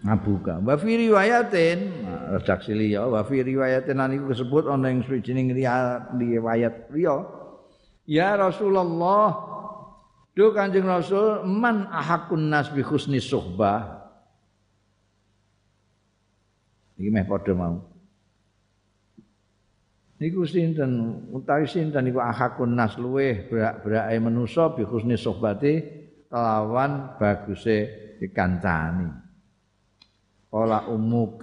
[0.05, 0.63] Ngabuka.
[0.63, 1.79] Wa fi riwayatin,
[2.39, 7.27] redaksi liya, wa fi riwayatin niku disebut ana ing suwijining riwayat liya.
[8.05, 9.33] Ya Rasulullah,
[10.37, 14.04] do Kanjeng Rasul, man ahakun nas bi husni suhbah.
[16.99, 17.77] Iki meh padha mau.
[20.23, 25.83] Niku sinten utawi sinten niku ahakun nas luweh berak-berake manusa bi husni sohbati
[26.31, 27.91] kelawan baguse
[28.23, 29.11] dikancani.
[30.55, 31.43] Ola umuk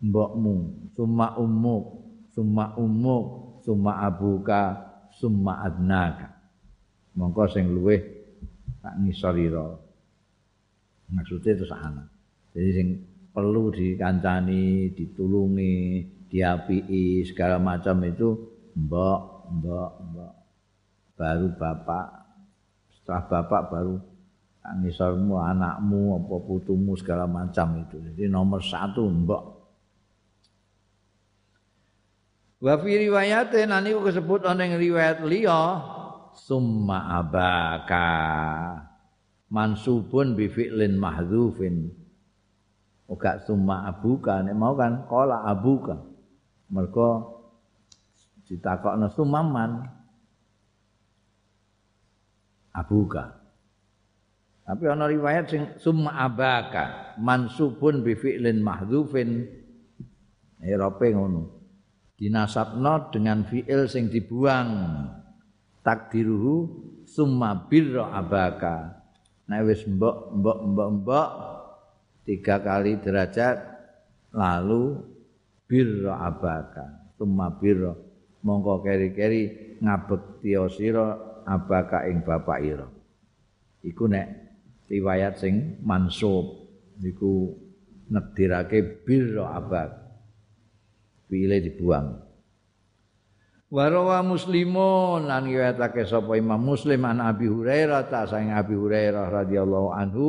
[0.00, 1.84] mbokmu, summa umuk,
[2.32, 3.26] summa umuk,
[3.60, 4.62] summa abuka,
[5.12, 6.40] summa adnaka.
[7.20, 8.00] Mongko sing luweh
[8.80, 9.76] tak ngisorira.
[11.12, 12.04] Maksudnya itu sana.
[12.56, 12.88] Jadi sing
[13.38, 18.34] perlu dikancani, ditulungi, diapii segala macam itu
[18.74, 20.34] mbok mbok mbok.
[21.14, 22.06] Baru bapak
[22.90, 23.94] setelah bapak baru
[24.82, 28.02] ngisormu anakmu apa putumu segala macam itu.
[28.10, 29.44] Jadi nomor satu mbok.
[32.58, 35.78] Wa fi riwayatin aniku disebut ana ing riwayat liya
[36.34, 38.10] summa abaka.
[39.46, 42.07] Mansubun bi fi'lin mahdzufin
[43.08, 44.44] Uga summa abuka.
[44.44, 45.96] Nek mau kan qala abuka.
[46.68, 47.40] Mergo
[48.44, 49.88] ditakokno sumaman.
[52.76, 53.32] Abuka.
[54.68, 57.16] Tapi ana riwayat sing summa abaka.
[57.16, 59.48] Mansubun bi fi'lin mahdzufin
[60.60, 61.56] erope ngono.
[62.20, 64.68] Dinasabno dengan fi'il sing dibuang.
[65.80, 66.56] Takdiruhu
[67.08, 69.00] summa birra abaka.
[69.48, 71.28] Nek wis mbok mbok mbok mbok
[72.28, 73.56] tiga kali derajat
[74.36, 75.00] lalu
[75.64, 77.16] birra abaka.
[77.16, 77.96] Tumma birra.
[78.44, 81.16] Mongko keri-keri ngabekti sira
[81.48, 82.86] abaka ing bapak ira.
[83.80, 84.28] Iku nek
[84.92, 86.68] riwayat sing mansub
[87.00, 87.56] iku
[88.12, 89.88] nedirake birra abak
[91.32, 92.28] pile dibuang.
[93.68, 99.92] Warawa muslimun lan riwayatake sapa Imam Muslim an Abi Hurairah ta saing Abi Hurairah radhiyallahu
[99.92, 100.28] anhu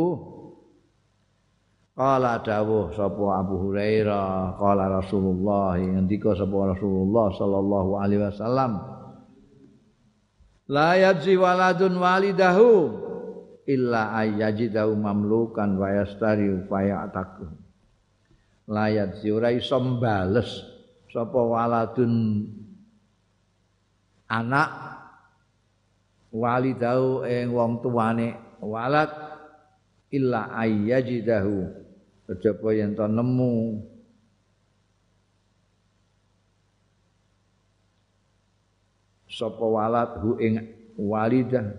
[2.00, 8.72] Kala dawuh sapa Abu Hurairah, kala Rasulullah ngendika sapa Rasulullah sallallahu alaihi wasallam.
[10.72, 12.72] La yajzi waladun walidahu
[13.68, 17.52] illa ayyajidahu mamlukan wa yastari fayataku.
[18.72, 20.48] La yajzi ora iso mbales
[21.12, 22.48] sapa waladun
[24.32, 24.72] anak
[26.32, 29.12] walidahu ing wong tuane walad
[30.16, 31.79] illa ayyajidahu
[32.30, 33.82] kejaba yen to nemu?
[39.26, 40.62] Sapa walad hu ing
[40.94, 41.74] walidah?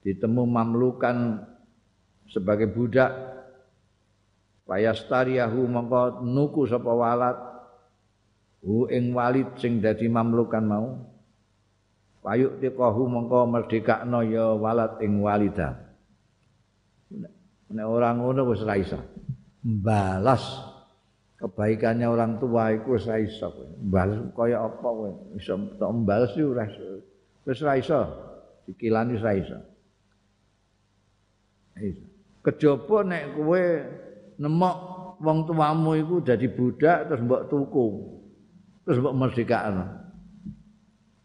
[0.00, 1.44] Ditemu mamlukan
[2.32, 3.12] sebagai budak.
[4.64, 7.36] Payastariyahu mongko nuku sapa walad
[8.64, 10.88] hu ing walid sing dadi mamlukan mau.
[12.22, 15.76] Payuk tikahu mongko merdekakno ya walad ing walidah.
[17.72, 19.00] Nek ora ngono wis ra iso
[19.62, 20.42] balas
[21.38, 23.66] kebaikannya orang tua iku wis ra iso kowe.
[23.78, 25.10] Balas kaya apa kowe?
[25.38, 27.02] Iso tok balas yo ora iso.
[27.46, 28.00] Wis ra iso.
[28.66, 29.58] Dikilani ra iso.
[32.42, 33.62] Kejaba nek kowe
[34.38, 34.76] nemok
[35.22, 37.86] wong tuamu iku dadi budak terus mbok tuku.
[38.86, 39.84] Terus mbok merdekakno.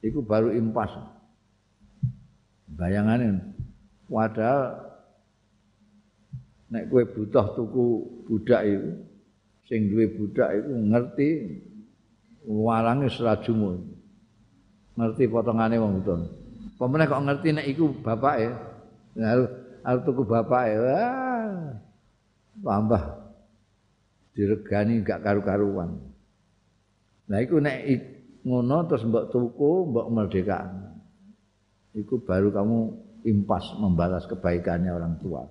[0.01, 0.93] Iku baru impas.
[2.69, 3.41] Bayangane
[4.05, 4.86] padahal
[6.67, 7.85] nek kowe butuh tuku
[8.27, 8.91] budak iku
[9.67, 11.29] sing duwe budak iku ngerti
[12.47, 13.79] walange serajumu
[14.97, 16.15] ngerti potongane wong itu
[16.77, 18.53] pemenang kok ngerti nek iku bapake?
[19.17, 19.49] Harus
[19.81, 20.73] harus tuku bapake.
[20.77, 21.73] Wah
[22.61, 23.03] tambah
[24.37, 25.97] diregani gak karu-karuan.
[27.27, 27.77] Nah iku nek
[28.45, 30.69] ngono terus mbok tuku mbok merdeka
[31.97, 32.77] iku baru kamu
[33.25, 35.43] impas membalas kebaikannya orang tua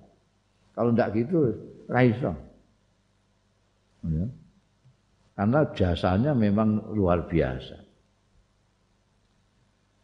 [0.77, 1.37] Kalau tidak gitu,
[1.89, 2.37] raiso.
[4.05, 4.29] Ya.
[5.33, 7.81] Karena jasanya memang luar biasa.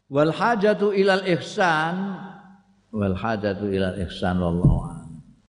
[0.10, 2.18] Wal hajatu ilal ihsan
[2.94, 4.93] wal hajatu ilal ihsan wallahu